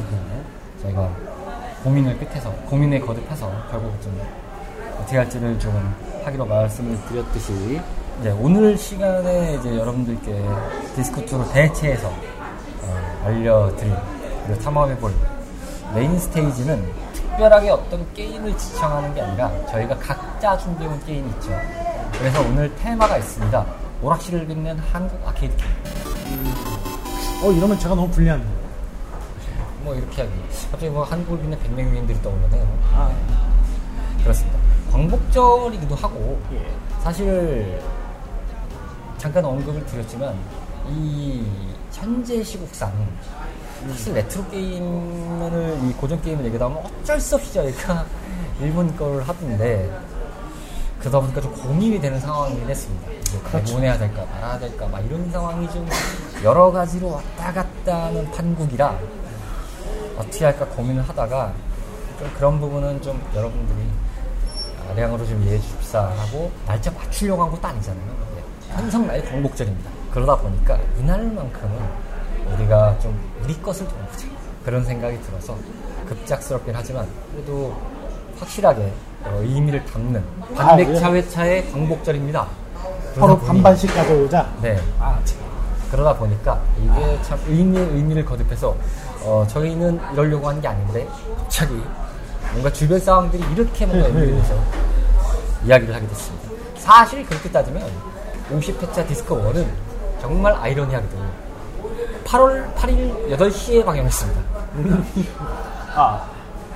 [0.82, 1.10] 저희가
[1.84, 4.20] 고민을 끝에서 고민에 거듭해서 결국 좀
[5.00, 7.82] 어떻게 할지를 좀 하기로 말씀을 드렸듯이
[8.20, 10.44] 이제 오늘 시간에 이제 여러분들께
[10.96, 13.96] 디스크 2를 대체해서 어, 알려드릴
[14.46, 15.14] 그리고 탐험해볼
[15.96, 17.09] 메인 스테이지는
[17.40, 21.50] 특별하게 어떤 게임을 지칭하는 게 아니라 저희가 각자 준비해온 게임이 있죠.
[22.18, 23.66] 그래서 오늘 테마가 있습니다.
[24.02, 26.54] 오락실을 빛낸 한국 아케이드 게임.
[27.42, 28.46] 어, 이러면 제가 너무 불리한데.
[29.84, 30.34] 뭐 이렇게 하기.
[30.70, 32.68] 갑자기 뭐 한국을 빛낸 백 명의 위인들이 떠오르네요.
[32.94, 33.10] 아,
[34.22, 34.60] 그렇습니다.
[34.92, 36.70] 광복절이기도 하고 예.
[37.02, 37.82] 사실
[39.18, 40.36] 잠깐 언급을 드렸지만
[40.90, 41.46] 이
[41.94, 42.92] 현재 시국상
[43.88, 48.06] 사실 레트로 게임을 이 고전 게임을 얘기하다 보면 어쩔 수 없이 저희가
[48.60, 49.90] 일본 걸 하던데
[51.00, 53.12] 그러다 보니까 좀 고민이 되는 상황이긴 했습니다.
[53.12, 55.88] 이제 내보내야 될까 말아야 될까 막 이런 상황이 좀
[56.44, 59.00] 여러 가지로 왔다 갔다 하는 판국이라
[60.18, 61.54] 어떻게 할까 고민을 하다가
[62.20, 63.80] 좀 그런 부분은 좀 여러분들이
[64.90, 68.16] 아량으로 좀 이해해 주십사 하고 날짜 맞추려고 한 것도 아니잖아요.
[68.38, 68.74] 예.
[68.74, 69.90] 현성 나의 광복절입니다.
[70.12, 72.09] 그러다 보니까 이날만큼은
[72.54, 74.28] 우리가 좀 우리 것을 좀 보자
[74.66, 75.56] 그런 생각이 들어서
[76.08, 77.76] 급작스럽긴 하지만 그래도
[78.40, 78.92] 확실하게
[79.26, 80.24] 어, 의미를 담는
[80.56, 82.48] 반백차 회차의 광복절입니다.
[83.14, 84.50] 그러다 서로 보니- 반반씩 가져오자.
[84.62, 84.80] 네.
[85.00, 85.38] 아, 참.
[85.92, 88.76] 그러다 보니까 이게 참 의미의 의미를 거듭해서
[89.24, 91.08] 어, 저희는 이러려고 하는 게 아닌데
[91.38, 91.82] 갑자기
[92.52, 94.20] 뭔가 주변 상황들이 이렇게 뭔가 네, 네.
[94.22, 94.56] 연결돼서
[95.66, 96.50] 이야기를 하게 됐습니다.
[96.78, 97.84] 사실 그렇게 따지면
[98.52, 99.66] 50회차 디스크 1은
[100.22, 101.18] 정말 아이러니하게도
[102.30, 104.42] 8월 8일 8시에 방영했습니다.
[105.96, 106.28] 아,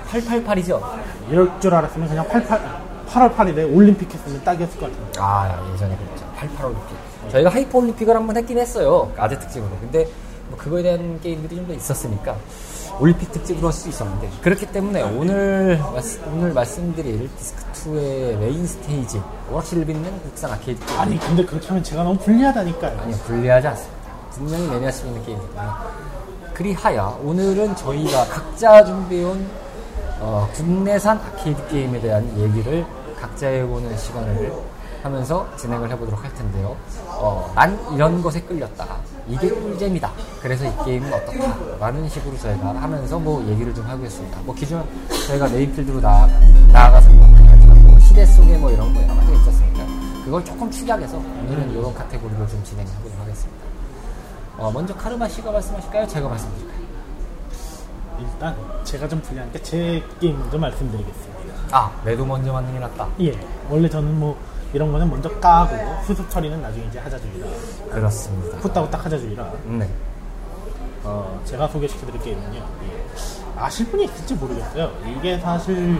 [0.09, 0.81] 888이죠?
[1.29, 2.61] 이럴 줄 알았으면 그냥 88,
[3.07, 5.23] 8월 8일에 올림픽 했으면 딱이었을 것 같아요.
[5.23, 6.25] 아, 예전에 그랬죠.
[6.35, 6.95] 88 올림픽.
[7.31, 9.11] 저희가 하이퍼 올림픽을 한번 했긴 했어요.
[9.17, 9.69] 아재 특집으로.
[9.79, 10.07] 근데
[10.49, 12.35] 뭐 그거에 대한 게임들이 좀 더 있었으니까
[12.99, 19.85] 올림픽 특집으로 할 수 있었는데 그렇기 때문에 오늘 말스- 오늘 말씀드릴 디스크2의 메인 스테이지 오락실을
[19.85, 22.99] 빛낸 국산 아케이드 아니, 근데 그렇게 하면 제가 너무 불리하다니까요.
[22.99, 24.02] 아니요 불리하지 않습니다.
[24.35, 25.71] 분명히 매니아층 있는 게임이기 때문에
[26.53, 29.47] 그리하여 오늘은 저희가 각자 준비해온
[30.19, 32.85] 어, 국내산 아케이드 게임에 대한 얘기를
[33.19, 34.53] 각자 해보는 시간을
[35.01, 36.75] 하면서 진행을 해보도록 할 텐데요.
[37.07, 38.87] 어, 난 이런 것에 끌렸다.
[39.27, 40.11] 이게 꿀잼이다.
[40.41, 41.57] 그래서 이 게임은 어떻다.
[41.79, 44.39] 라는 식으로 저희가 하면서 뭐 얘기를 좀 하겠습니다.
[44.43, 44.85] 뭐 기존
[45.27, 46.27] 저희가 메인필드로 나,
[46.71, 49.85] 나아가서 뭐 시대 속에 뭐 이런 거 여러 가지가 있지 않습니까?
[50.23, 53.72] 그걸 조금 축약해서 오늘은 이런 카테고리로 좀 진행해보도록 하겠습니다.
[54.57, 56.07] 어, 먼저 카르마 씨가 말씀하실까요?
[56.07, 56.83] 제가 말씀드릴까요?
[58.19, 61.33] 일단 제가 좀 불리하니까 제 게임 먼저 말씀드리겠습니다.
[61.71, 63.07] 아, 매도 먼저 만든 게 낫다.
[63.21, 63.37] 예,
[63.69, 64.37] 원래 저는 뭐
[64.73, 67.47] 이런 거는 먼저 까고 수습 처리는 나중에 이제 하자 주의라.
[67.91, 68.57] 그렇습니다.
[68.57, 69.51] 후딱후딱 하자 주의라.
[69.65, 69.89] 네.
[71.03, 72.59] 어, 제가 소개시켜드릴 게임은요.
[72.59, 73.03] 예.
[73.57, 74.91] 아실 분이 있을지 모르겠어요.
[75.05, 75.99] 이게 사실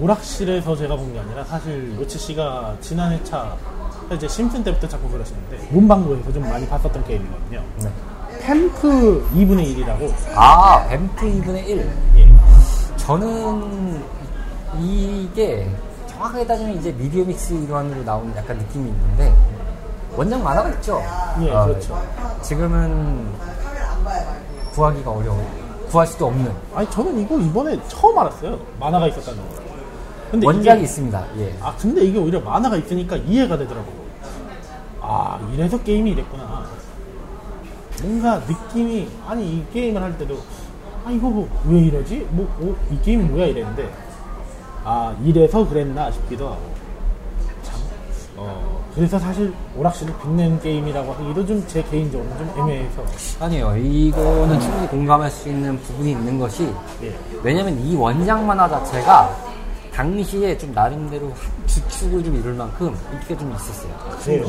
[0.00, 3.56] 오락실에서 제가 본 게 아니라 사실 로치 씨가 지난 회차
[4.14, 7.62] 이제 심슨 때부터 자꾸 그러시는데 문방구에서 좀 많이 봤었던 게임이거든요.
[7.82, 7.90] 네.
[8.40, 10.12] 템프 2분의 1이라고.
[10.34, 11.90] 아, 뱀프 2분의 1.
[12.16, 12.28] 예.
[12.96, 14.02] 저는
[14.80, 15.68] 이게
[16.06, 19.32] 정확하게 따지면 이제 미디어 믹스 일환으로 나오는 약간 느낌이 있는데
[20.16, 21.00] 원작 만화가 있죠.
[21.42, 22.00] 예, 어, 그렇죠.
[22.42, 23.26] 지금은
[24.72, 25.62] 구하기가 어려워.
[25.90, 28.58] 구할 수도 없는 아니 저는 이거 이번에 처음 알았어요.
[28.80, 29.62] 만화가 있었다는 거.
[30.30, 31.24] 근데 원작이 이게- 있습니다.
[31.38, 31.54] 예.
[31.60, 33.86] 아 근데 이게 오히려 만화가 있으니까 이해가 되더라고.
[35.04, 36.64] 아 이래서 게임이 이랬구나.
[38.02, 40.38] 뭔가 느낌이 아니 이 게임을 할 때도
[41.04, 42.26] 아 이거 뭐 왜 이러지?
[42.30, 42.46] 뭐
[42.90, 43.92] 이 게임이 뭐야 이랬는데
[44.84, 46.60] 아 이래서 그랬나 싶기도 하고
[47.62, 47.80] 참.
[48.36, 53.04] 어 그래서 사실 오락실을 빛낸 게임이라고 하기도 좀 제 개인적으로는 좀 애매해서
[53.40, 53.76] 아니요.
[53.76, 57.14] 이거는 충분히 공감할 수 있는 부분이 있는 것이 예.
[57.42, 59.34] 왜냐면 이 원작 만화 자체가
[59.94, 63.92] 당시에 좀 나름대로 한 주축을 좀 이룰 만큼 인기가 좀 있었어요.
[64.24, 64.46] 그래요.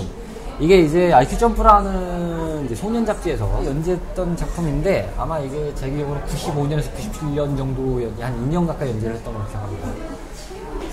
[0.59, 7.57] 이게 이제 IQ 점프라는 이제 소년 잡지에서 연재했던 작품인데 아마 이게 제 기억으로 95년에서 97년
[7.57, 9.87] 정도 연- 한 2년 가까이 연재를 했던 걸로 기억합니다.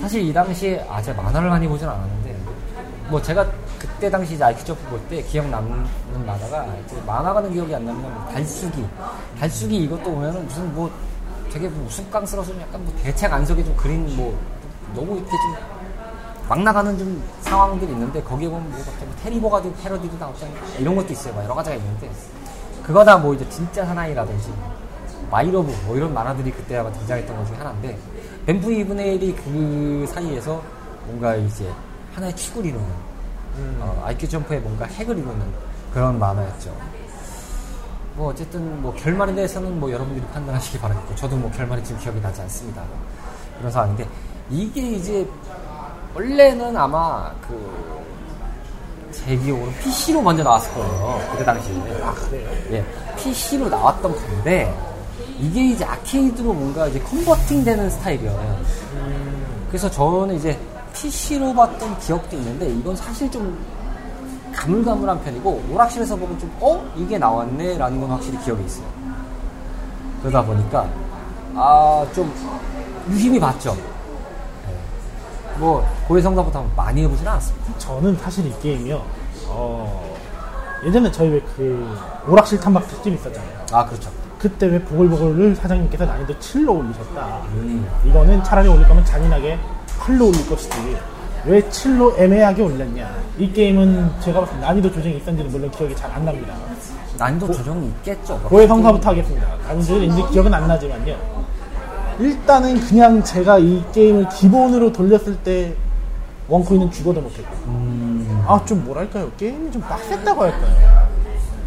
[0.01, 2.37] 사실 이 당시에 아 제가 만화를 많이 보진 않았는데
[3.11, 3.47] 뭐 제가
[3.79, 5.85] 그때 당시 이제 IQ 점프 볼 때 기억 남는
[6.27, 6.67] 만화가
[7.07, 8.85] 만화가는 기억이 안 나면 뭐 달수기
[9.39, 10.91] 달수기 이것도 보면은 무슨 뭐
[11.53, 14.37] 되게 뭐 우스꽝스러워서 약간 뭐 대책 안속에 좀 그린 뭐
[14.95, 15.57] 너무 이렇게 좀
[16.51, 20.37] 막 나가는 좀 상황들이 있는데 거기에 보면 뭐 갑자기 뭐 테리버가 되고 패러디도 나오고
[20.81, 21.33] 이런 것도 있어요.
[21.33, 22.11] 막 여러 가지가 있는데
[22.83, 24.53] 그거 다 뭐 이제 진짜 사나이라든지
[25.31, 27.97] 마이 러브 뭐 이런 만화들이 그때 아마 등장했던 것 중에 하나인데
[28.47, 30.61] 뱀프 2분의 1이 그 사이에서
[31.07, 31.73] 뭔가 이제
[32.17, 32.85] 하나의 축을 이루는
[33.79, 35.41] 어, IQ 점프의 뭔가 핵을 이루는
[35.95, 36.77] 그런 만화였죠.
[38.17, 42.41] 뭐 어쨌든 뭐 결말에 대해서는 뭐 여러분들이 판단하시기 바라겠고 저도 뭐 결말이 지금 기억이 나지
[42.41, 42.83] 않습니다.
[43.59, 44.09] 그런 상황인데
[44.51, 45.25] 이게 이제
[46.15, 47.91] 원래는 아마 그
[49.13, 51.21] 제 기억으로 PC로 먼저 나왔을 거예요.
[51.33, 51.75] 그때 당시에.
[52.03, 52.49] 아 그래요.
[52.71, 52.85] 예,
[53.17, 54.73] PC로 나왔던 건데
[55.39, 58.61] 이게 이제 아케이드로 뭔가 이제 컨버팅 되는 스타일이에요.
[59.69, 60.59] 그래서 저는 이제
[60.95, 63.59] PC로 봤던 기억도 있는데 이건 사실 좀
[64.55, 66.85] 가물가물한 편이고 오락실에서 보면 좀 어?
[66.97, 67.79] 이게 나왔네?
[67.79, 68.87] 라는 건 확실히 기억이 있어요.
[70.23, 70.89] 그러다 보니까
[71.57, 72.33] 아 좀
[73.11, 73.77] 유심히 봤죠.
[75.61, 75.65] 예.
[75.65, 77.79] 뭐 고해성사부터 많이 해보진 않았습니다.
[77.79, 79.03] 저는 사실 이 게임이요.
[79.49, 80.17] 어,
[80.87, 81.97] 예전에 저희 왜 그
[82.27, 83.67] 오락실 탐방 특집 있었잖아요.
[83.73, 84.11] 아 그렇죠.
[84.39, 87.43] 그때 왜 보글보글을 사장님께서 난이도 7로 올리셨다.
[87.53, 87.87] 음.
[88.07, 89.59] 이거는 차라리 올릴 거면 잔인하게
[89.99, 90.97] 8로 올릴 것이지.
[91.45, 93.11] 왜 7로 애매하게 올렸냐.
[93.39, 96.55] 이 게임은 제가 봤을 때 난이도 조정이 있었는지는 물론 기억이 잘 안 납니다.
[97.19, 98.39] 난이도 조정이 있겠죠.
[98.45, 99.47] 고해 성사부터 하겠습니다.
[99.69, 101.40] 난이도는 이제 기억은 안 나지만요.
[102.21, 105.75] 일단은 그냥 제가 이 게임을 기본으로 돌렸을 때
[106.49, 107.51] 원코인은 죽어도 못했고.
[108.47, 111.09] 아좀 뭐랄까요 게임이 좀 빡셌다고 할까요?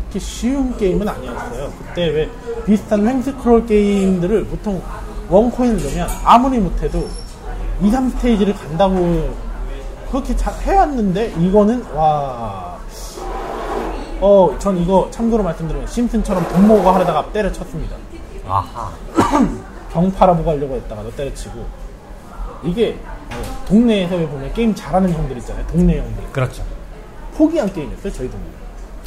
[0.05, 1.71] 이렇게 쉬운 게임은 아니었어요.
[1.79, 2.29] 그때 왜
[2.65, 4.81] 비슷한 횡스크롤 게임들을 보통
[5.29, 7.07] 원코인을 넣으면 아무리 못해도
[7.81, 9.33] 2, 3스테이지를 간다고
[10.11, 12.77] 그렇게 잘 해왔는데 이거는 와.
[14.21, 17.95] 어, 전 이거 참고로 말씀드리면 심슨처럼 돈 모으고 하려다가 때려쳤습니다.
[18.47, 18.91] 아하.
[19.93, 21.65] 병 팔아보고 하려고 했다가 너 때려치고
[22.63, 25.65] 이게 어, 동네에서 왜 보면 게임 잘하는 형들 있잖아요.
[25.67, 26.23] 동네 형들.
[26.31, 26.63] 그렇죠.
[27.35, 28.11] 포기한 게임이었어요.
[28.13, 28.45] 저희 동네.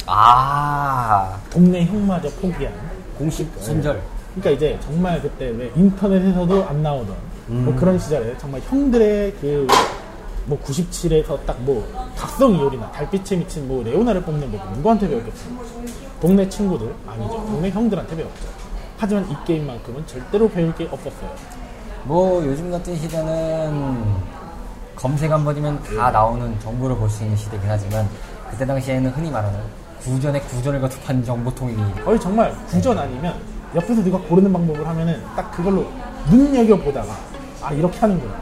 [0.05, 1.37] 아.
[1.49, 2.73] 동네 형마저 포기한.
[3.17, 4.01] 공식 순절.
[4.35, 7.15] 그러니까 이제 정말 그때 왜 인터넷에서도 안 나오던
[7.47, 9.67] 뭐 그런 시절에 정말 형들의 그
[10.47, 15.53] 뭐 97에서 딱 뭐 각성 이올이나 달빛에 미친 뭐 레오나를 뽑는 뭐 누구한테 배웠겠어요?
[16.21, 17.33] 동네 친구들 아니죠.
[17.47, 18.45] 동네 형들한테 배웠죠.
[18.97, 21.29] 하지만 이 게임만큼은 절대로 배울 게 없었어요.
[22.03, 24.03] 뭐 요즘 같은 시대는
[24.95, 28.07] 검색 한 번이면 다 나오는 정보를 볼 수 있는 시대긴 하지만
[28.49, 29.59] 그때 당시에는 흔히 말하는
[30.01, 33.35] 구전에 구전을 거듭한 정보통이 거의 정말 구전 아니면
[33.75, 35.85] 옆에서 누가 고르는 방법을 하면은 딱 그걸로
[36.29, 37.13] 눈여겨 보다가
[37.61, 38.33] 아 이렇게 하는구나.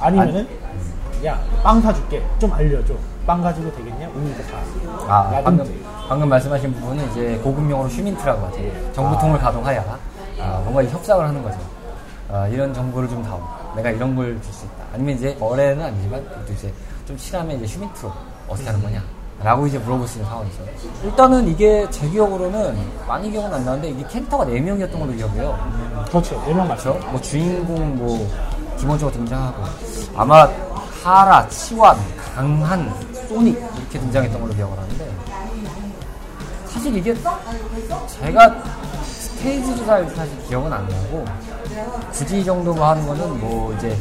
[0.00, 0.46] 아니면은
[1.24, 2.22] 야 빵 사줄게.
[2.38, 2.94] 좀 알려줘
[3.26, 4.56] 빵 가지고 되겠냐 우니까 사
[5.08, 8.58] 아, 방금, 방금 말씀하신 부분은 이제 고급 용어로 휴민트라고 하죠.
[8.92, 9.82] 정보통을 가동하여
[10.40, 11.58] 아, 뭔가 이 협상을 하는 거죠.
[12.30, 13.40] 아, 이런 정보를 좀 다오.
[13.76, 14.84] 내가 이런 걸 줄 수 있다.
[14.94, 16.72] 아니면 이제 거래는 아니지만 이제
[17.06, 18.12] 좀 실하면 이제 휴민트로
[18.48, 19.02] 어떻게 하는 거냐.
[19.42, 20.58] 라고 이제 물어볼 수 있는 상황이죠.
[21.04, 25.58] 일단은 이게 제 기억으로는 많이 기억은 안 나는데 이게 캐릭터가 4명이었던 걸로 기억해요.
[26.08, 27.10] 그렇죠 네명 맞죠 그렇죠?
[27.10, 28.30] 뭐 주인공 뭐
[28.78, 29.62] 기본적으로 등장하고
[30.16, 30.48] 아마
[31.02, 31.96] 카라, 치완,
[32.34, 32.90] 강한,
[33.34, 35.12] 소닉 이렇게 등장했던 걸로 기억을 하는데
[36.66, 37.14] 사실 이게
[38.08, 38.62] 제가
[39.02, 41.24] 스테이지도 잘 사실 기억은 안 나고
[42.12, 43.96] 굳이 이 정도만 하는 거는 뭐 이제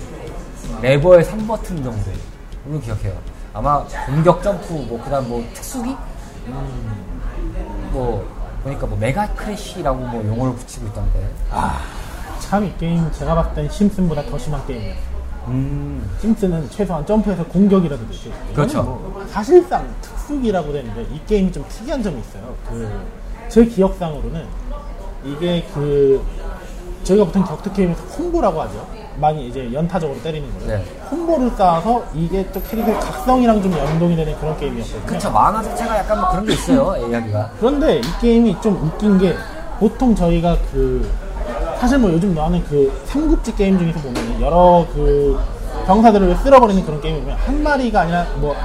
[0.82, 3.18] 레버의 3버튼 정도로 기억해요.
[3.54, 5.96] 아마 공격 점프 뭐 그다음 뭐 특수기?
[7.92, 8.28] 뭐
[8.64, 11.34] 보니까 뭐 mega crash라고 뭐 용어를 붙이고 있던데.
[12.40, 15.13] 참 이 게임 제가 땐 심슨보다 더 심한 게임이에요
[15.48, 18.84] 음 심슨은 최소한 점프해서 공격이라도 되지 이거는 그렇죠.
[18.84, 24.46] 뭐 사실상 특수기라고 되는데 이 게임이 좀 특이한 점이 있어요 그 제 기억상으로는
[25.24, 26.24] 이게 그
[27.04, 28.88] 저희가 보통 격투 게임에서 콤보라고 하죠.
[29.20, 30.78] 많이 이제 연타적으로 때리는 거예요.
[30.80, 30.86] 네.
[31.10, 35.06] 콤보를 쌓아서 이게 또 캐릭터의 각성이랑 좀 연동이 되는 그런 게임이었거든요.
[35.06, 39.36] 그쵸 만화 자체가 약간 뭐 그런 게 있어요 이야기가 그런데 이 게임이 좀 웃긴 게
[39.78, 41.08] 보통 저희가 그
[41.84, 45.38] 사실 뭐 요즘 나오는 그 삼국지 게임 중에서 보면 여러 그
[45.86, 48.56] 병사들을 쓸어버리는 그런 게임을 보면 한 마리가 아니라 뭐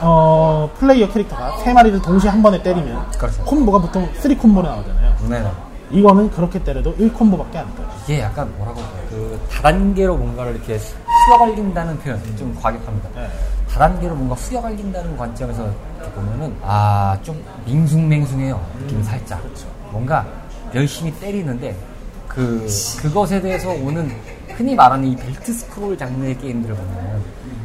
[0.00, 3.44] 어, 플레이어 캐릭터가 세 마리를 동시에 한 번에 때리면 그렇죠.
[3.44, 5.14] 콤보가 보통 3 콤보로 나오잖아요.
[5.28, 5.50] 네네
[5.90, 7.86] 이거는 그렇게 때려도 1 콤보밖에 안 돼요.
[8.04, 10.78] 이게 약간 뭐라고 할까요 그 다단계로 뭔가를 이렇게
[11.26, 13.28] 후려갈린다는 표현 좀 과격합니다 네.
[13.70, 15.70] 다단계로 뭔가 후려갈린다는 관점에서
[16.14, 19.66] 보면은 아좀 밍숭맹숭해요 느낌이 살짝 그렇죠.
[19.90, 20.26] 뭔가
[20.74, 21.91] 열심히 때리는데
[22.34, 22.66] 그
[23.00, 24.10] 그것에 대해서 오는
[24.56, 27.22] 흔히 말하는 이 벨트 스크롤 장르의 게임들을 보면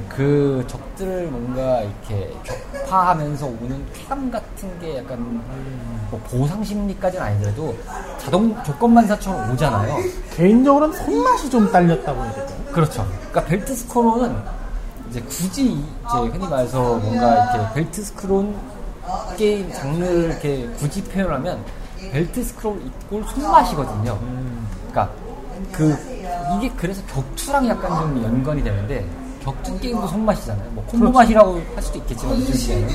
[0.09, 5.19] 그 적들을 뭔가 이렇게 격파하면서 오는 쾌감 같은 게 약간
[6.09, 7.77] 뭐 보상 심리까지는 아니더라도
[8.17, 9.97] 자동 조건 반사처럼 오잖아요.
[10.31, 12.57] 개인적으로는 손맛이 좀 딸렸다고 해야 될까요?
[12.71, 13.07] 그렇죠.
[13.29, 14.35] 그러니까 벨트 스크롤은
[15.09, 18.53] 이제 굳이 이제 흔히 말해서 뭔가 이렇게 벨트 스크롤
[19.37, 21.63] 게임 장르를 이렇게 굳이 표현하면
[22.11, 24.19] 벨트 스크롤 이꼴 손맛이거든요.
[24.97, 25.09] 그러니까
[25.71, 25.95] 그
[26.57, 29.05] 이게 그래서 격투랑 약간 좀 연관이 되는데
[29.43, 30.69] 격투 게임도 손맛이잖아요.
[30.71, 32.35] 뭐 콤보 맛이라고 할 수도 있겠지만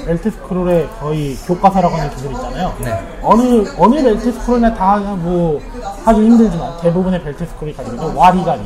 [0.04, 2.74] 벨트 스크롤의 거의 교과서라고 하는 기술 있잖아요.
[2.80, 3.18] 네.
[3.22, 5.60] 어느 어느 벨트 스크롤이나 다 뭐
[6.04, 8.60] 하기 힘들지만 대부분의 벨트 스크롤이 가지고 있는 와리가리.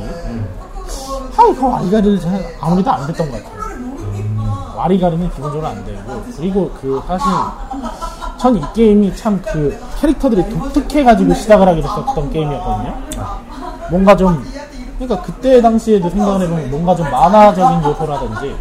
[1.33, 3.57] 하이 그 와리가리를 제가 아무리도 안 됐던 것 같아요.
[4.75, 7.27] 와리가리는 기본적으로 안 되고 그리고 그 사실
[8.47, 12.93] 전 이 게임이 참 그 캐릭터들이 독특해가지고 시작을 하게 됐었던 게임이었거든요.
[13.91, 14.43] 뭔가 좀
[14.97, 18.55] 그러니까 그때 당시에도 생각을 해보면 뭔가 좀 만화적인 요소라든지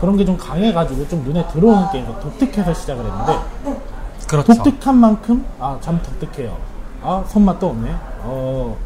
[0.00, 3.38] 그런 게 좀 강해가지고 좀 눈에 들어오는 게임에서 독특해서 시작을 했는데
[4.26, 4.54] 그렇죠.
[4.54, 6.56] 독특한 만큼 아 참 독특해요.
[7.02, 7.94] 아 손맛도 없네.
[8.24, 8.76] 어뭐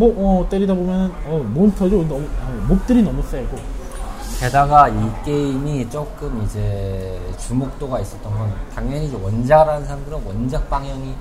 [0.00, 2.00] 어, 때리다 보면 어 몬스터죠.
[2.00, 2.20] 어,
[2.68, 3.56] 몹들이 너무 세고
[4.42, 11.14] 게다가 이 게임이 조금 이제 주목도가 있었던 건 당연히 이제 원작이라는 사람들은 원작 방향이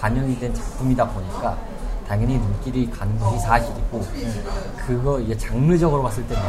[0.00, 1.56] 반영이 된 작품이다 보니까
[2.08, 4.04] 당연히 눈길이 가는 것이 사실이고
[4.76, 6.42] 그거 이제 장르적으로 봤을 때는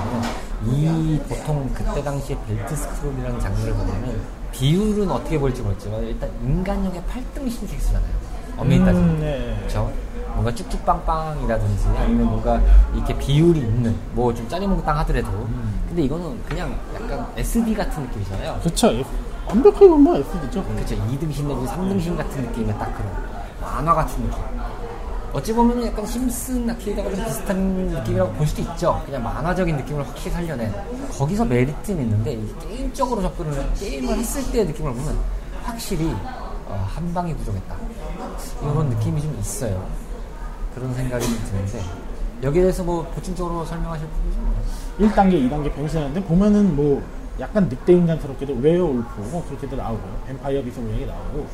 [0.66, 4.20] 이 보통 그때 당시에 벨트 스크롤이라는 장르를 보면은
[4.52, 8.12] 비율은 어떻게 볼지 모르지만 일단 인간형의 8등 신섹스잖아요.
[8.58, 9.56] 엄밀히 따지면 음, 네.
[9.60, 9.92] 그렇죠.
[10.36, 12.62] 뭔가 쭉쭉빵빵이라든지 아니면 뭔가
[12.94, 15.30] 이렇게 비율이 있는 뭐 좀 짜리몽땅 하더라도
[15.88, 18.60] 근데 이거는 그냥 약간 SD 같은 느낌이잖아요.
[18.64, 18.88] 그쵸.
[18.92, 19.10] F-
[19.48, 20.64] 완벽하게 보면 SD죠.
[20.64, 20.96] 그렇죠.
[20.96, 23.12] 2등신 내지 3등신 같은 느낌의 딱 그런
[23.62, 24.40] 만화 같은 느낌.
[25.34, 29.02] 어찌 보면 약간 심슨 아케이드가 좀 비슷한 느낌이라고 볼 수도 있죠.
[29.06, 30.74] 그냥 만화적인 느낌을 확실히 살려낸.
[31.12, 35.18] 거기서 메리트는 있는데 이 게임적으로 접근을 게임을 했을 때의 느낌을 보면
[35.64, 36.12] 확실히
[36.68, 37.76] 어, 한 방이 부족했다.
[38.64, 39.86] 이런 느낌이 좀 있어요.
[40.76, 41.80] 그런 생각이 좀 드는데
[42.44, 47.02] 여기에 대해서 뭐 보충적으로 설명하실 부분이 좀 1단계, 2단계 변신하는데 보면은 뭐
[47.40, 50.22] 약간 늑대 인간스럽게도 werewolf 뭐 그렇게도 나오고요.
[50.28, 51.48] 뱀파이어 비스무리하게 나오고.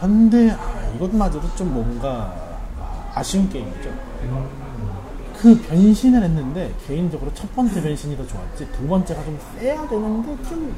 [0.00, 2.34] 근데 아, 이것마저도 좀 뭔가
[2.78, 3.90] 아, 아쉬운 게임이죠.
[5.38, 10.74] 그 변신을 했는데 개인적으로 첫 번째 변신이 더 좋았지 두 번째가 좀 세야 되는데 좀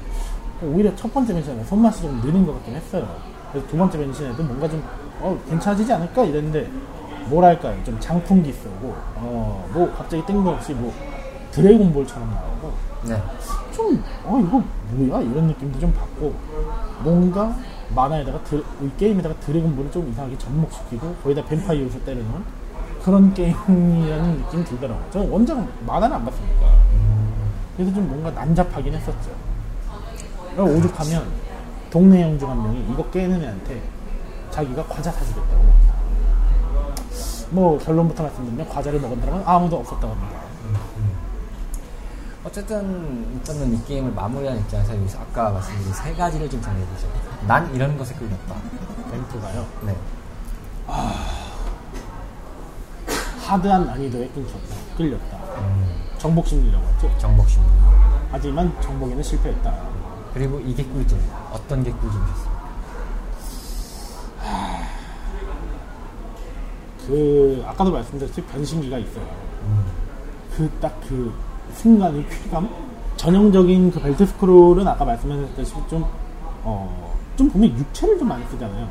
[0.62, 3.08] 오히려 첫 번째 변신에 손맛이 좀 느는 것 같긴 했어요.
[3.50, 4.82] 그래서 두 번째 변신에도 뭔가 좀
[5.20, 6.70] 어, 괜찮아지지 않을까 이랬는데
[7.28, 10.92] 뭐랄까요 좀 장풍기 쏘고 어, 뭐 갑자기 뜬금없이 뭐
[11.52, 12.72] 드래곤볼처럼 나오고
[13.04, 13.22] 네.
[13.72, 15.22] 좀, 어, 이거 뭐야?
[15.22, 16.34] 이런 느낌도 좀 받고,
[17.04, 17.54] 뭔가
[17.94, 22.26] 만화에다가, 드, 이 게임에다가 드래곤볼을 좀 이상하게 접목시키고, 거기다 뱀파이어 요소 때리는
[23.04, 25.04] 그런 게임이라는 느낌이 들더라고요.
[25.10, 26.66] 저는 원작 만화를 안 봤으니까.
[27.76, 29.30] 그래서 좀 뭔가 난잡하긴 했었죠.
[30.56, 31.24] 그리고 오죽하면,
[31.90, 33.82] 동네 형 중 한 명이 이거 깨는 애한테
[34.50, 35.85] 자기가 과자 사주겠다고.
[37.50, 40.40] 뭐, 결론부터 말씀드리면, 과자를 먹은 사람은 아무도 없었다고 합니다.
[42.44, 47.08] 어쨌든 일단은 이 게임을 마무리한 입장에서 여기서 아까 말씀드린 세 가지를 좀 정리해보죠.
[47.46, 48.54] 난 이런 것에 끌렸다.
[49.10, 49.66] 뱀프가요.
[49.82, 49.96] 네.
[53.44, 55.38] 하드한 난이도에 끊겼다, 끌렸다.
[56.18, 57.12] 정복 심리라고 했죠.
[57.18, 57.62] 정복심.
[58.30, 59.74] 하지만 정복에는 실패했다.
[60.32, 61.18] 그리고 이게 꿀잼.
[61.52, 62.55] 어떤 게 꿀잼이셨어요?
[67.06, 69.24] 그 아까도 말씀드렸듯이 변신기가 있어요.
[70.56, 71.32] 그딱그
[71.74, 72.68] 순간의 쾌감,
[73.16, 76.04] 전형적인 그 벨트 스크롤은 아까 말씀하셨다시피 좀
[76.64, 78.88] 어, 좀 보면 육체를 좀 많이 쓰잖아요.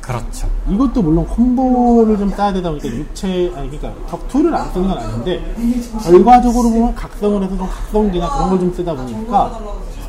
[0.00, 0.48] 그렇죠.
[0.70, 5.54] 이것도 물론 콤보를 좀 따야 되다 보니까 육체 아니 그러니까 격투를 안 쓰는 건 아닌데
[6.02, 9.60] 결과적으로 보면 각성을 해서 좀 각성기나 그런 걸 좀 쓰다 보니까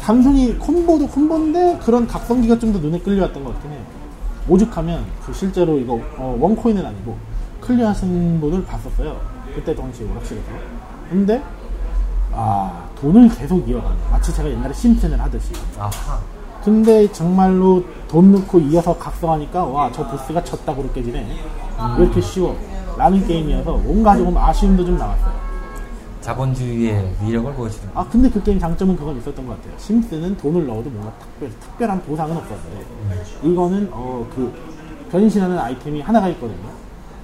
[0.02, 3.82] 단순히 콤보도 콤보인데 그런 각성기가 좀 더 눈에 끌려왔던 것 같긴 해요.
[4.48, 7.18] 오죽하면 그 실제로 이거 어, 원코인은 아니고
[7.74, 9.20] 클리어하신 분을 봤었어요.
[9.54, 10.48] 그때 당시에 오락실에서.
[11.10, 11.44] 근데
[12.34, 16.20] 아 돈을 계속 이어가는 마치 제가 옛날에 심슨을 하듯이 아하.
[16.64, 21.20] 근데 정말로 돈 넣고 이어서 각성하니까 와 저 보스가 졌다고 느껴지네
[21.98, 22.58] 왜 이렇게 쉬워
[22.98, 25.40] 라는 게임이어서 뭔가 조금 아쉬움도 좀 나왔어요
[26.22, 27.90] 자본주의의 위력을 보여주는.
[27.96, 32.02] 아 근데 그 게임 장점은 그건 있었던 것 같아요 심스는 돈을 넣어도 뭔가 특별, 특별한
[32.02, 32.86] 보상은 없었는데
[33.44, 34.52] 이거는 어 그
[35.12, 36.70] 변신하는 아이템이 하나가 있거든요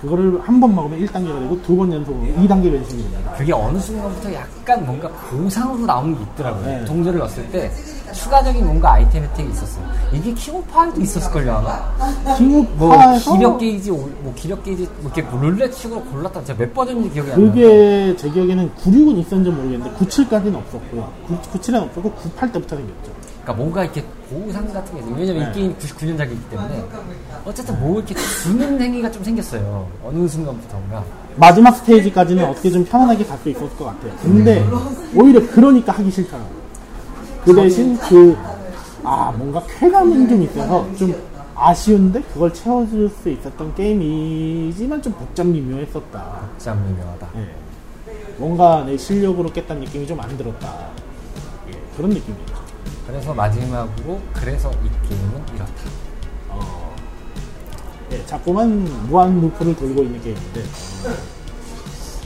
[0.05, 4.33] 그거를 한 번 먹으면 1단계가 되고 두 번 연속으로 2단계 변신이 됩니다 그게 어느 순간부터
[4.33, 6.65] 약간 뭔가 보상으로 나오는 게 있더라고요.
[6.65, 6.85] 네.
[6.85, 7.71] 동전을 넣었을 때
[8.13, 9.83] 추가적인 뭔가 아이템 혜택이 있었어요.
[10.13, 11.79] 이게 킹오파에도 있었을걸요, 아마?
[12.23, 16.43] 뭐, 킹오파에서 기력 게이지, 오- 뭐, 기력 게이지, 뭐 이렇게 룰렛식으로 골랐다.
[16.45, 17.51] 제가 몇 번인지 기억이 안 나요.
[17.51, 23.11] 그게 제 기억에는 96은 있었는지 모르겠는데 97까지는 없었고요 97은 없었고 98 때부터 생겼죠
[23.43, 25.15] 그러니까 뭔가 이렇게 보상 같은 게 있어요.
[25.15, 25.49] 왜냐면 네.
[25.49, 26.85] 이 게임이 99년작이기 때문에
[27.45, 29.87] 어쨌든 뭐 이렇게 주는 행위가 좀 생겼어요.
[30.03, 31.03] 어느 순간부터인가.
[31.37, 34.13] 마지막 스테이지까지는 어떻게 좀 편안하게 갈 수 있었을 것 같아요.
[34.21, 34.65] 근데
[35.13, 36.65] 오히려 그러니까 하기 싫더라고요.
[37.43, 38.35] 그 대신 그,
[39.03, 41.15] 아, 뭔가 쾌감은 좀 있어서 좀
[41.53, 46.49] 아쉬운데 그걸 채워줄 수 있었던 게임이지만 좀 복잡 미묘했었다.
[46.57, 47.27] 참 유명하다.
[47.37, 47.47] 예.
[48.37, 50.73] 뭔가 내 실력으로 깼다는 느낌이 좀 안 들었다.
[51.69, 52.54] 예, 그런 느낌이었죠.
[53.07, 55.71] 그래서 마지막으로 그래서 이 게임은 이렇다.
[56.49, 56.95] 어,
[58.11, 60.63] 예, 자꾸만 무한 루프를 돌고 있는 게임인데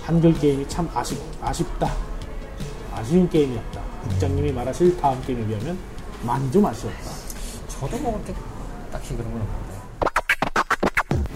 [0.03, 1.91] 한글 게임이 참 아쉽, 아쉽다
[2.93, 5.77] 아쉬운 게임이었다 국장님이 말하실 다음 게임에 비하면
[6.23, 7.11] 많이 좀 아쉬웠다
[7.67, 8.33] 저도 뭐 그렇게
[8.91, 9.69] 딱히 그런 건 없는데.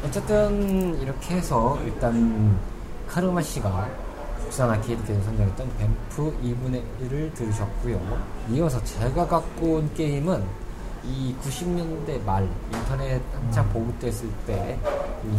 [0.05, 2.57] 어쨌든 이렇게 해서 일단
[3.07, 3.89] 카르마 씨가
[4.43, 7.99] 국산 아케이드계에서 선정했던 뱀프 2분의 1을 들으셨고요.
[8.51, 10.43] 이어서 제가 갖고 온 게임은
[11.05, 14.77] 이 90년대 말 인터넷 한창 보급됐을 때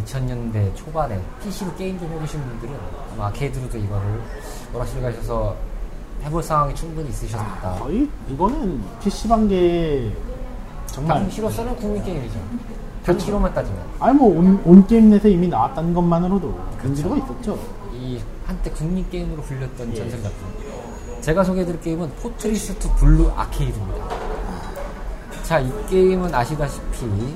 [0.05, 2.75] 2000년대 초반에 PC로 게임 좀 해보신 분들은
[3.13, 4.21] 아마 아케이드로도 이거를
[4.73, 5.55] 오락실 가셔서
[6.23, 7.75] 해볼 상황이 충분히 있으셨다.
[7.79, 10.11] 거의 이거는 PC방계
[10.87, 12.39] 정말 당시로서는 국민 게임이죠.
[13.05, 13.79] 당시로만 따지면.
[13.99, 17.57] 아니 뭐온 온 게임넷에 이미 나왔다는 것만으로도 근지로가 있었죠
[17.93, 21.21] 이 한때 국민 게임으로 불렸던 전설 작품.
[21.21, 24.09] 제가 소개해드릴 게임은 포트리스 투 블루 아케이드입니다.
[25.43, 27.35] 자, 이 게임은 아시다시피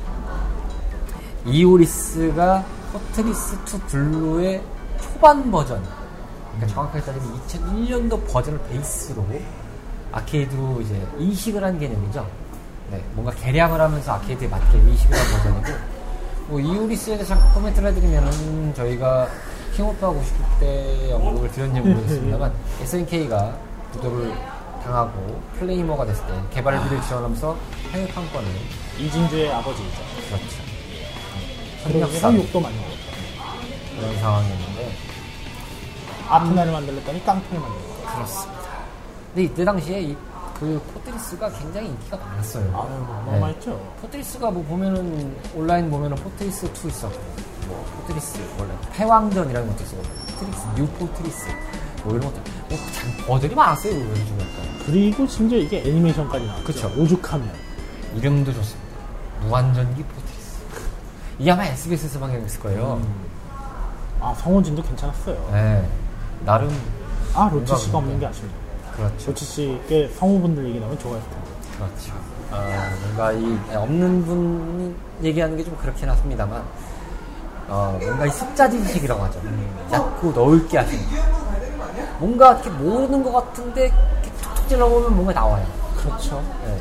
[1.45, 4.61] 이오리스가 포트리스 2 블루의
[5.01, 5.81] 초반 버전.
[6.55, 9.25] 그러니까 정확하게 따지면 2001년도 버전을 베이스로
[10.11, 12.27] 아케이드로 이제 이식을 한 개념이죠.
[12.91, 15.79] 네, 뭔가 개량을 하면서 아케이드에 맞게 이식을 한 버전이고,
[16.47, 19.27] 뭐 이우리스에 대해서 코멘트를 해드리면은 저희가
[19.75, 23.57] 킹오프 하고 싶을 때 언급을 드렸는지 모르겠습니다만 SNK가
[23.93, 24.33] 부도를
[24.83, 27.57] 당하고 플레이머가 됐을 때 개발비를 지원하면서
[27.91, 28.47] 해외 판권을
[28.99, 30.01] 이진주의 아버지이죠.
[30.29, 30.69] 그렇죠.
[31.83, 32.97] 협력상 욕도 많이 먹었죠.
[33.99, 34.91] 그런 상황이었는데
[36.29, 38.13] 아프나를 만들었더니 깡통을 만들었죠.
[38.13, 38.59] 그렇습니다.
[39.33, 40.17] 근데 이때 당시에 이,
[40.59, 42.63] 그 포트리스가 굉장히 인기가 많았어요.
[42.65, 43.79] 아유, 어마어마했죠.
[44.01, 47.17] 포트리스가 뭐 보면은 온라인 보면은 포트리스 2 있었고
[47.67, 51.47] 뭐 포트리스 원래 패왕전이라는 것도 있었고 포트리스 뉴 포트리스
[52.03, 56.63] 뭐 이런 것도 뭐 참 버전이 많았어요 요즘 약간 그리고 심지어 이게 애니메이션까지 나왔죠.
[56.65, 56.91] 그쵸.
[56.97, 57.49] 오죽하면.
[58.15, 58.89] 이름도 좋습니다.
[59.43, 60.57] 무한전기 포트리스
[61.37, 63.01] 이게 아마 SBS에서 방영했을 거예요.
[64.19, 65.49] 아, 성원진도 괜찮았어요.
[65.53, 65.87] 네
[66.43, 66.69] 나름
[67.33, 68.19] 아, 로치 뭔가 씨가 없는.
[68.19, 68.58] 게 아쉽네요.
[68.99, 69.27] 그렇죠.
[69.31, 71.49] 로치 씨께 성우분들 얘기 나오면 좋아했을 텐데.
[71.77, 72.13] 그렇죠.
[72.51, 76.63] 아, 뭔가 이 없는 분 얘기하는 게 좀 그렇긴 합니다만,
[77.67, 79.39] 어, 뭔가 이 숫자 지식이라고 하죠.
[79.89, 81.03] 자꾸 넓게 하시는.
[82.19, 85.65] 뭔가 이렇게 모르는 것 같은데 이렇게 툭툭 찔러보면 뭔가 나와요.
[85.95, 86.43] 그렇죠.
[86.65, 86.77] 네.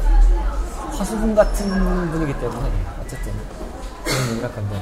[0.96, 1.68] 화수분 같은
[2.10, 2.70] 분이기 때문에
[3.04, 3.32] 어쨌든
[4.04, 4.80] 그런 얘기를 할 건데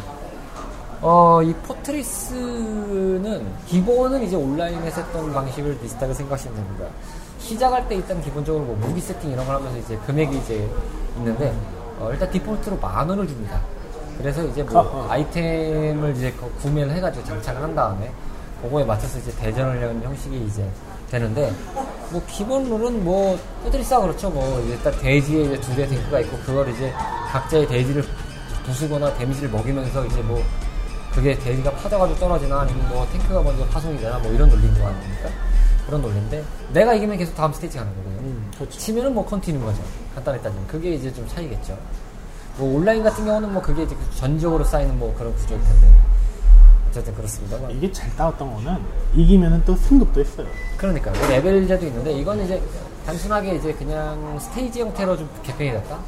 [1.02, 6.86] 어, 이 포트리스는 기본은 이제 온라인에서 했던 방식을 비슷하게 생각하시면 됩니다.
[7.38, 10.68] 시작할 때 일단 기본적으로 뭐 무기 세팅 이런 걸 하면서 이제 금액이 이제
[11.18, 11.52] 있는데
[12.00, 13.60] 어, 일단 디폴트로 만 원을 줍니다.
[14.18, 15.12] 그래서 이제 뭐 어허.
[15.12, 18.10] 아이템을 이제 거- 구매를 해가지고 장착을 한 다음에
[18.62, 20.66] 그거에 맞춰서 이제 대전을 하는 형식이 이제
[21.10, 21.52] 되는데
[22.10, 26.68] 뭐 기본 룰은 뭐 포트리스가 그렇죠 뭐 일단 대지에 이제 두 개의 탱크가 있고 그걸
[26.70, 26.90] 이제
[27.30, 28.02] 각자의 대지를
[28.64, 30.42] 부수거나 데미지를 먹이면서 이제 뭐
[31.16, 35.30] 그게 대지가 파져가지고 떨어지나 아니면 뭐 탱크가 먼저 파송이 되나 뭐 이런 논리인 거 아닙니까?
[35.86, 36.44] 그런 논리인데
[36.74, 38.18] 내가 이기면 계속 다음 스테이지 가는 거고요.
[38.18, 38.78] 음, 그렇죠.
[38.78, 39.82] 치면은 뭐 continue 거죠.
[40.14, 41.78] 간단히 따지면 그게 이제 좀 차이겠죠.
[42.58, 45.88] 뭐 온라인 같은 경우는 뭐 그게 이제 전적으로 쌓이는 뭐 그런 구조일 텐데
[46.90, 48.78] 어쨌든 그렇습니다만 이게 잘 따왔던 거는
[49.14, 50.46] 이기면은 또 승급도 했어요.
[50.76, 52.62] 그러니까 뭐 레벨제도 있는데 이건 이제
[53.06, 55.98] 단순하게 이제 그냥 스테이지 형태로 좀 개편이 됐다.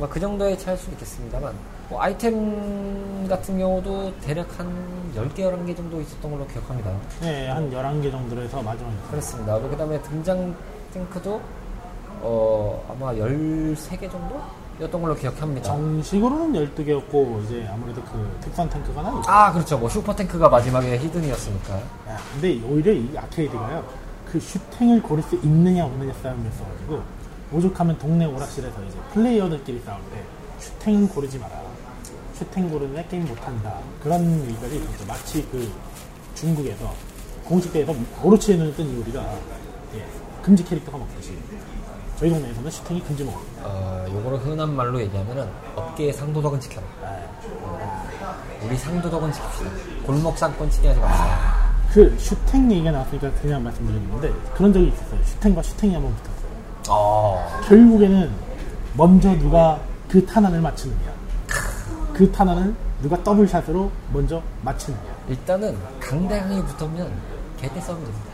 [0.00, 1.52] 뭐 그 정도의 차일 수 있겠습니다만
[1.90, 4.66] 뭐 아이템 같은 경우도 대략 한
[5.14, 6.90] 10개, 11개 정도 있었던 걸로 기억합니다.
[7.20, 8.94] 네, 한 11개 정도로 해서 마지막에.
[9.10, 9.58] 그렇습니다.
[9.58, 10.54] 그 다음에 등장
[10.94, 11.40] 탱크도
[12.22, 14.40] 어 아마 13개 정도?
[14.80, 15.66] 였던 걸로 기억합니다.
[15.66, 19.30] 정식으로는 12개였고, 이제 아무래도 그 특선 탱크가 나오죠.
[19.30, 19.76] 아 그렇죠.
[19.76, 21.74] 뭐 슈퍼 탱크가 마지막에 히든이었으니까.
[21.74, 23.84] 야, 근데 오히려 이 아케이드가요,
[24.24, 27.02] 그 슈팅을 고를 수 있느냐 없느냐 싸움이었어가지고,
[27.52, 30.22] 오죽하면 동네 오락실에서 이제 플레이어들끼리 싸울 때,
[30.58, 31.60] 슈팅 고르지 마라.
[32.34, 33.78] 슈팅 고르면 게임 못한다.
[34.02, 35.06] 그런 얘기까지 있었죠.
[35.06, 35.70] 마치 그
[36.34, 36.94] 중국에서
[37.44, 39.20] 공식 대회에서 오로치에 눈을 뜬 이오리가,
[39.94, 40.06] 예,
[40.42, 41.36] 금지 캐릭터가 먹듯이,
[42.18, 43.42] 저희 동네에서는 슈팅이 금지 먹어요.
[43.62, 46.86] 어 요거를 흔한 말로 얘기하면은 업계의 상도덕은 지켜라.
[48.62, 50.06] 우리 상도덕은 지킵시다.
[50.06, 51.70] 골목 상권 치기 하지 맙시다.
[51.92, 55.24] 그 슈팅 얘기가 나왔으니까 그냥 말씀드리는데, 그런 적이 있었어요.
[55.24, 56.39] 슈팅과 슈팅이 한번 붙었어요.
[56.88, 58.30] 어 결국에는
[58.96, 61.12] 먼저 누가 그 탄환을 맞추느냐.
[62.14, 65.02] 그 탄환을 누가 더블샷으로 먼저 맞추느냐.
[65.28, 67.12] 일단은 강대강이 붙으면
[67.60, 68.30] 개떼 싸움이 됩니다.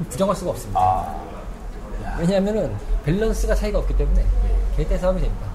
[0.08, 1.14] 부정할 수가 없습니다.
[2.18, 2.74] 왜냐하면은
[3.04, 4.24] 밸런스가 차이가 없기 때문에
[4.76, 5.46] 개떼 싸움이 됩니다.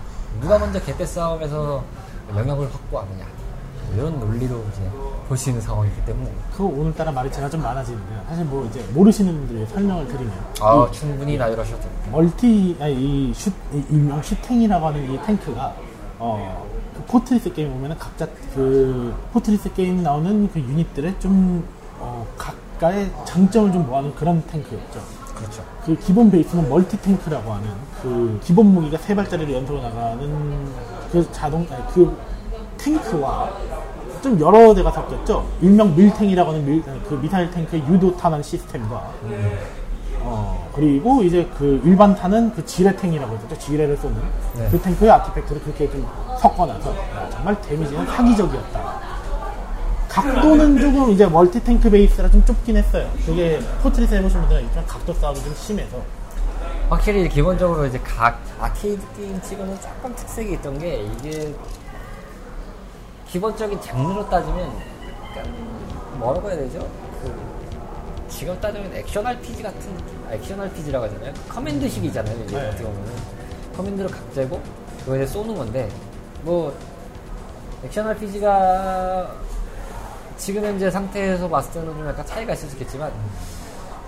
[0.41, 1.83] 누가 먼저 개떼 싸움에서
[2.35, 3.25] 영역을 확보하느냐.
[3.87, 4.89] 뭐 이런 논리로 이제
[5.27, 9.33] 볼 수 있는 상황이기 때문에 그 오늘따라 말이 제가 좀 많아지는데 사실 뭐 이제 모르시는
[9.33, 12.09] 분들 위해 설명을 드리면 아 충분히 나열하셔도 됩니다.
[12.11, 12.93] 멀티 아니
[13.29, 15.73] 이 슈, 이 일명 슈탱이라고 하는 이 탱크가
[16.19, 16.65] 어,
[16.95, 21.65] 그 포트리스 게임 보면은 각자 그 포트리스 게임 나오는 그 유닛들의 좀
[21.99, 25.01] 어, 각각의 장점을 좀 모아놓은 그런 탱크였죠.
[25.35, 25.63] 그렇죠.
[25.85, 27.67] 그 기본 베이스는 멀티 탱크라고 하는
[28.01, 30.67] 그 기본 무기가 세 발짜리로 연속으로 나가는
[31.11, 32.15] 그 자동 아니, 그
[32.77, 33.49] 탱크와
[34.25, 35.47] 좀 여러 대가 섞였죠.
[35.61, 39.11] 일명 밀탱이라고 하는 밀, 그 미사일 탱크의 유도 탄환 시스템과
[40.21, 43.55] 어 그리고 이제 그 일반 탄은 그 지뢰탱이라고 했죠.
[43.59, 44.15] 지뢰를 쏘는
[44.55, 44.67] 네.
[44.71, 46.07] 그 탱크의 artifact를 그렇게 좀
[46.39, 48.95] 섞어놔서 야, 정말 데미지는 사기적이었다.
[50.09, 53.07] 각도는 조금 이제 멀티 탱크 베이스라 좀 좁긴 했어요.
[53.27, 55.97] 그게 포트리스 해보신 분들은 있지만 각도 싸움이 좀 심해서
[56.89, 61.53] 확실히 기본적으로 이제 각 아케이드 게임 치고는 조금 특색이 있던 게 이게
[63.27, 64.71] 기본적인 장르로 따지면
[65.29, 66.79] 약간 뭐라고 해야 되죠?
[67.21, 67.33] 그
[68.29, 70.25] 지금 따지면 액션 RPG 같은 느낌?
[70.27, 71.33] 아, 액션 RPG라고 하잖아요.
[71.49, 72.43] 커맨드식이잖아요.
[72.45, 72.67] 이제 네.
[72.67, 73.05] 어떻게 보면
[73.75, 74.61] 커맨드를 각재고
[74.99, 75.89] 그거 이제 쏘는 건데
[76.43, 76.75] 뭐
[77.83, 79.31] 액션 RPG가
[80.37, 83.11] 지금 현재 상태에서 봤을 때는 좀 약간 차이가 있을 수 있겠지만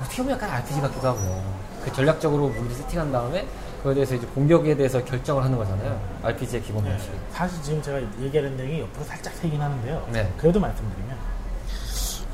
[0.01, 1.43] 어떻게 보면 약간 RPG 같기도 하고요.
[1.83, 3.47] 그 전략적으로 무기를 세팅한 다음에
[3.87, 5.99] 그거에 대해서 이제 공격에 대해서 결정을 하는 거잖아요.
[6.23, 6.89] RPG의 기본 네.
[6.91, 7.13] 방식이.
[7.31, 10.07] 사실 지금 제가 얘기하는 내용이 옆으로 살짝 새긴 하는데요.
[10.11, 10.29] 네.
[10.37, 11.15] 그래도 말씀드리면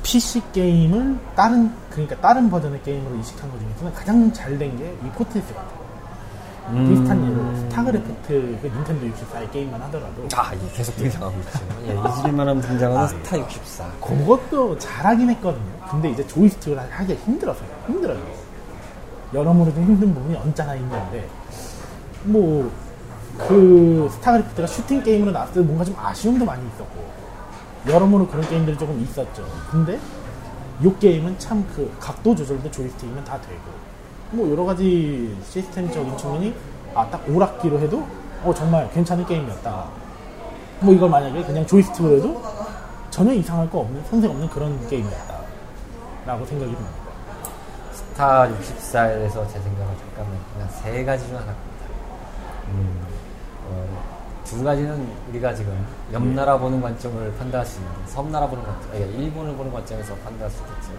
[0.02, 5.08] PC 게임을 다른 그러니까 다른 버전의 게임으로 이식한 것 중에서는 가장 잘 된 게 이
[5.10, 5.84] 포트리스 같아요.
[6.70, 6.88] 음.
[6.88, 11.60] 비슷한 예로 스타크래프트 그 닌텐도 64의 게임만 하더라도 아, 이게 계속 등장하고 있죠.
[11.86, 13.92] 예, 잊을만 하면 등장하는 아, 스타 64.
[14.00, 15.72] 그것도 잘하긴 했거든요.
[15.90, 17.68] 근데 이제 조이스틱을 하기 힘들어서요.
[17.86, 18.18] 힘들어요.
[19.34, 21.28] 여러모로 좀 힘든 부분이 언짢아 있는데
[22.24, 22.70] 뭐
[23.36, 27.04] 그 스타크래프트가 슈팅 게임으로 나왔을 때 뭔가 좀 아쉬움도 많이 있었고
[27.88, 29.44] 여러모로 그런 게임들이 조금 있었죠.
[29.72, 29.98] 근데
[30.80, 33.60] 이 게임은 참 그 각도 조절도 조이스틱이면 다 되고
[34.30, 36.54] 뭐 여러 가지 시스템적인 측면이
[36.94, 38.06] 아 딱 오락기로 해도
[38.44, 39.84] 어 정말 괜찮은 게임이었다.
[40.80, 42.40] 뭐 이걸 만약에 그냥 조이스틱으로 해도
[43.10, 45.34] 전혀 이상할 거 없는 손색 없는 그런 게임이었다.
[46.24, 46.94] 라고 생각이 듭니다.
[47.92, 51.36] 스타 64에 대해서 제 생각은 잠깐만 그냥 세 가지 중.
[51.36, 51.73] 음,
[53.66, 54.14] 어,
[54.44, 59.24] 두 가지는 우리가 지금 옆 나라 보는 관점을 판단할 수 있는 섬나라 보는 관점, 아니,
[59.24, 60.98] 일본을 보는 관점에서 판단할 수 있겠지만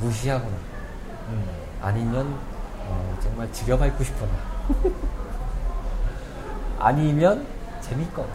[0.00, 0.56] 무시하거나
[1.28, 1.48] 음.
[1.80, 2.36] 아니면
[2.86, 4.32] 어, 정말 지려밟고 싶거나
[6.78, 7.46] 아니면
[7.80, 8.28] 재밌거나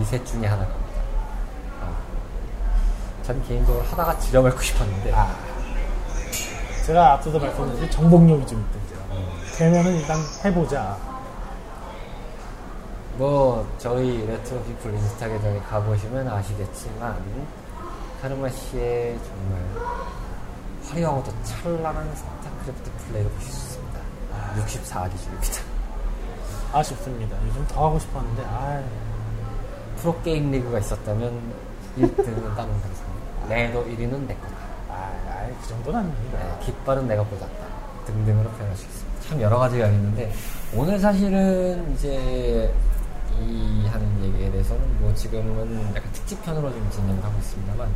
[0.00, 0.72] 이셋 중에 하나가.
[1.80, 1.92] 아,
[3.22, 5.34] 전 개인적으로 하다가 지려밟고 싶었는데 아.
[6.84, 8.98] 제가 앞서도 말씀드린 정복욕이 좀 있던지요.
[9.56, 10.96] 되면은 일단 해보자.
[13.16, 17.46] 뭐 저희 레트로 피플 인스타 계정에 가보시면 아시겠지만
[18.20, 19.62] 카르마 씨의 정말
[20.88, 24.00] 화려하고도 찬란한 스타크래프트 플레이를 보실 수 있습니다.
[24.56, 25.60] 64 기준입니다.
[26.72, 27.36] 아쉽습니다.
[27.46, 28.82] 요즘 더 하고 싶었는데, 아
[29.98, 31.54] 프로게임 리그가 있었다면
[31.96, 34.56] 1등은 따는 당상 내도 1위는 내 거다.
[34.88, 36.38] 아, 아, 그 정도는 아닙니다.
[36.38, 37.64] 네, 깃발은 내가 꽂았다.
[38.06, 39.13] 등등으로 표현할 수 있습니다.
[39.28, 40.32] 참 여러 가지가 있는데
[40.74, 42.72] 오늘 사실은 이제
[43.40, 47.88] 이 하는 얘기에 대해서는 뭐 지금은 약간 특집편으로 좀 진행을 하고 있습니다만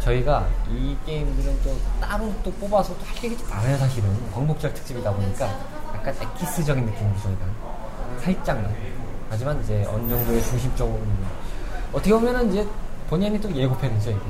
[0.00, 4.08] 저희가 이 게임들은 또 따로 또 뽑아서 또 할 얘기 좀 많아요 사실은.
[4.32, 5.46] 광복절 특집이다 보니까
[5.94, 7.40] 약간 엑기스적인 느낌으로 저희가
[8.20, 8.74] 살짝만.
[9.30, 11.00] 하지만 이제 어느 정도의 중심적으로
[11.92, 12.66] 어떻게 보면은 이제
[13.08, 14.20] 본인이 또 예고편이죠 이게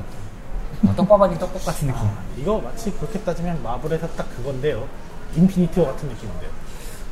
[0.81, 2.07] 또 어, 떡밥 아닌 떡밥 같은 느낌.
[2.37, 4.87] 이거 마치 그렇게 따지면 마블에서 딱 그건데요.
[5.35, 6.49] 인피니티 워 같은 느낌인데요.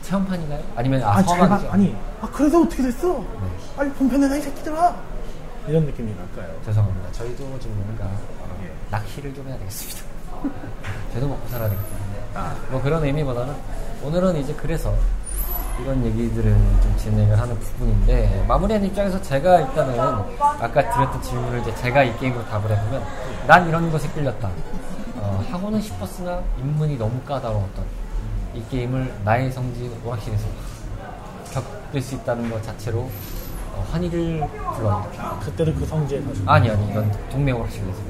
[0.03, 0.61] 체험판인가요?
[0.76, 1.41] 아니면 아, 아, 잘.
[1.69, 3.19] 아니, 아, 그래서 어떻게 됐어?
[3.19, 3.26] 네.
[3.76, 4.95] 빨리 본편 내놔 이 새끼들아!
[5.67, 6.61] 이런 느낌이랄까요.
[6.65, 7.11] 죄송합니다.
[7.11, 8.57] 저희도 좀 뭔가 어,
[8.89, 10.01] 낚시를 좀 해야 되겠습니다.
[11.13, 13.53] 저도 먹고 살아야 되기 때문에 뭐 그런 의미보다는
[14.03, 14.93] 오늘은 이제 그래서
[15.82, 16.51] 이런 얘기들을
[16.82, 22.43] 좀 진행을 하는 부분인데 마무리하는 입장에서 제가 일단은 아까 드렸던 질문을 이제 제가 이 게임으로
[22.45, 23.03] 답을 해보면
[23.47, 24.49] 난 이런 것에 끌렸다.
[25.17, 27.86] 어, 하고는 싶었으나 입문이 너무 까다로웠던
[28.54, 30.45] 이 게임을 나의 성지 오락실에서
[31.54, 33.10] 겪을 수 있다는 것 자체로
[33.74, 35.39] 어, 환희를 불러일으킵니다.
[35.39, 36.52] 그때도 그 성지에 가지고.
[36.52, 38.02] 아니 아니 이건 동네 오락실에서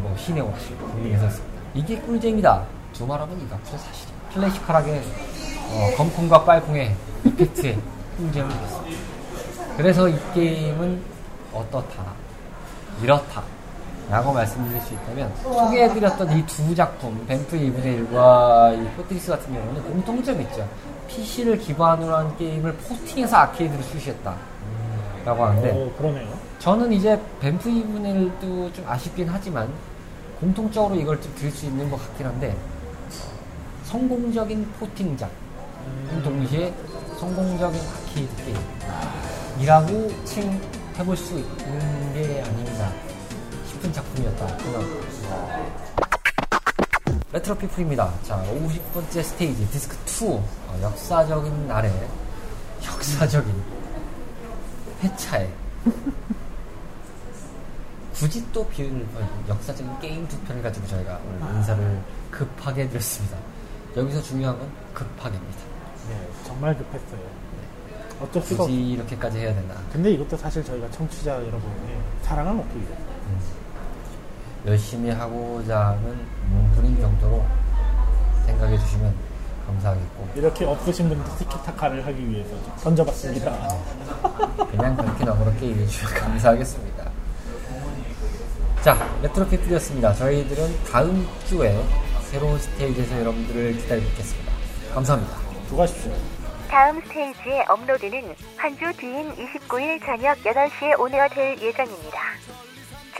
[0.00, 1.44] 뭐 시내 오락실 했습니다.
[1.74, 2.64] 이게 꿀잼이다.
[2.92, 5.02] 두말하면 이가 진짜 사실 classical하게
[5.70, 7.78] 어, 검콩과 빨콩의 effect에
[8.16, 8.98] 꿀잼을 느꼈습니다.
[9.76, 11.00] 그래서 이 게임은
[11.52, 12.04] 어떻다
[13.02, 13.42] 이렇다
[14.10, 19.82] 라고 말씀드릴 수 있다면 소개해드렸던 이 두 작품 뱀프 2분의 1과 이 포트리스 같은 경우는
[19.84, 20.68] 공통점이 있죠.
[21.08, 24.34] PC를 기반으로 한 게임을 porting해서 아케이드로 출시했다.
[25.24, 26.28] 라고 하는데 어, 그러네요.
[26.58, 29.68] 저는 이제 뱀프 2분의 1도 좀 아쉽긴 하지만
[30.40, 32.56] 공통적으로 이걸 좀 들 수 있는 것 같긴 한데
[33.84, 35.30] 성공적인 porting작.
[36.24, 36.72] 동시에
[37.18, 38.30] 성공적인 아케이드
[39.56, 42.92] 게임이라고 칭해볼 수 있는 게 아닌가
[43.80, 45.06] 싶은 작품이었다 생각합니다.
[47.32, 48.12] 레트로 피플입니다.
[48.22, 51.90] 자, 50번째 스테이지 디스크 2 어, 역사적인 날에
[52.86, 53.54] 역사적인
[55.02, 55.50] 회차에
[58.14, 62.00] 굳이 또 비운 어, 역사적인 게임 두 편을 가지고 저희가 오늘 인사를
[62.30, 63.38] 급하게 드렸습니다.
[63.96, 65.58] 여기서 중요한 건 급하게입니다.
[66.08, 67.40] 네, 정말 급했어요.
[68.20, 69.74] 어쩔 수가 없 굳이 이렇게까지 해야 되나?
[69.92, 73.09] 근데 이것도 사실 저희가 청취자 여러분의 사랑을 먹기 위해
[74.66, 77.44] 열심히 하고자 하는 몸부림 정도로
[78.46, 79.14] 생각해 주시면
[79.66, 83.50] 감사하겠고 이렇게 없으신 분들 티키타카를 하기 위해서 좀 던져봤습니다.
[84.70, 87.10] 그냥 그렇게 너그럽게 이해해 주시면 감사하겠습니다.
[88.82, 90.14] 자, 레트로 피플이었습니다.
[90.14, 91.82] 저희들은 다음 주에
[92.30, 94.52] 새로운 스테이지에서 여러분들을 기다리겠습니다.
[94.94, 95.36] 감사합니다.
[95.68, 96.12] 수고하십시오.
[96.68, 102.18] 다음 스테이지의 업로드는 한 주 뒤인 29일 저녁 8시에 on air 될 예정입니다.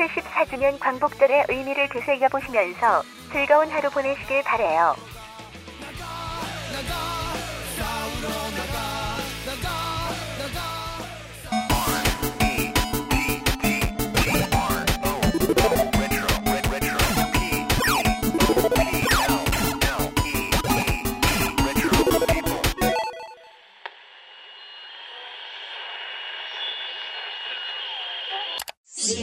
[0.01, 4.95] 74주년 광복절의 의미를 되새겨보시면서 즐거운 하루 보내시길 바래요.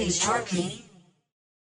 [0.08, 0.48] is Chart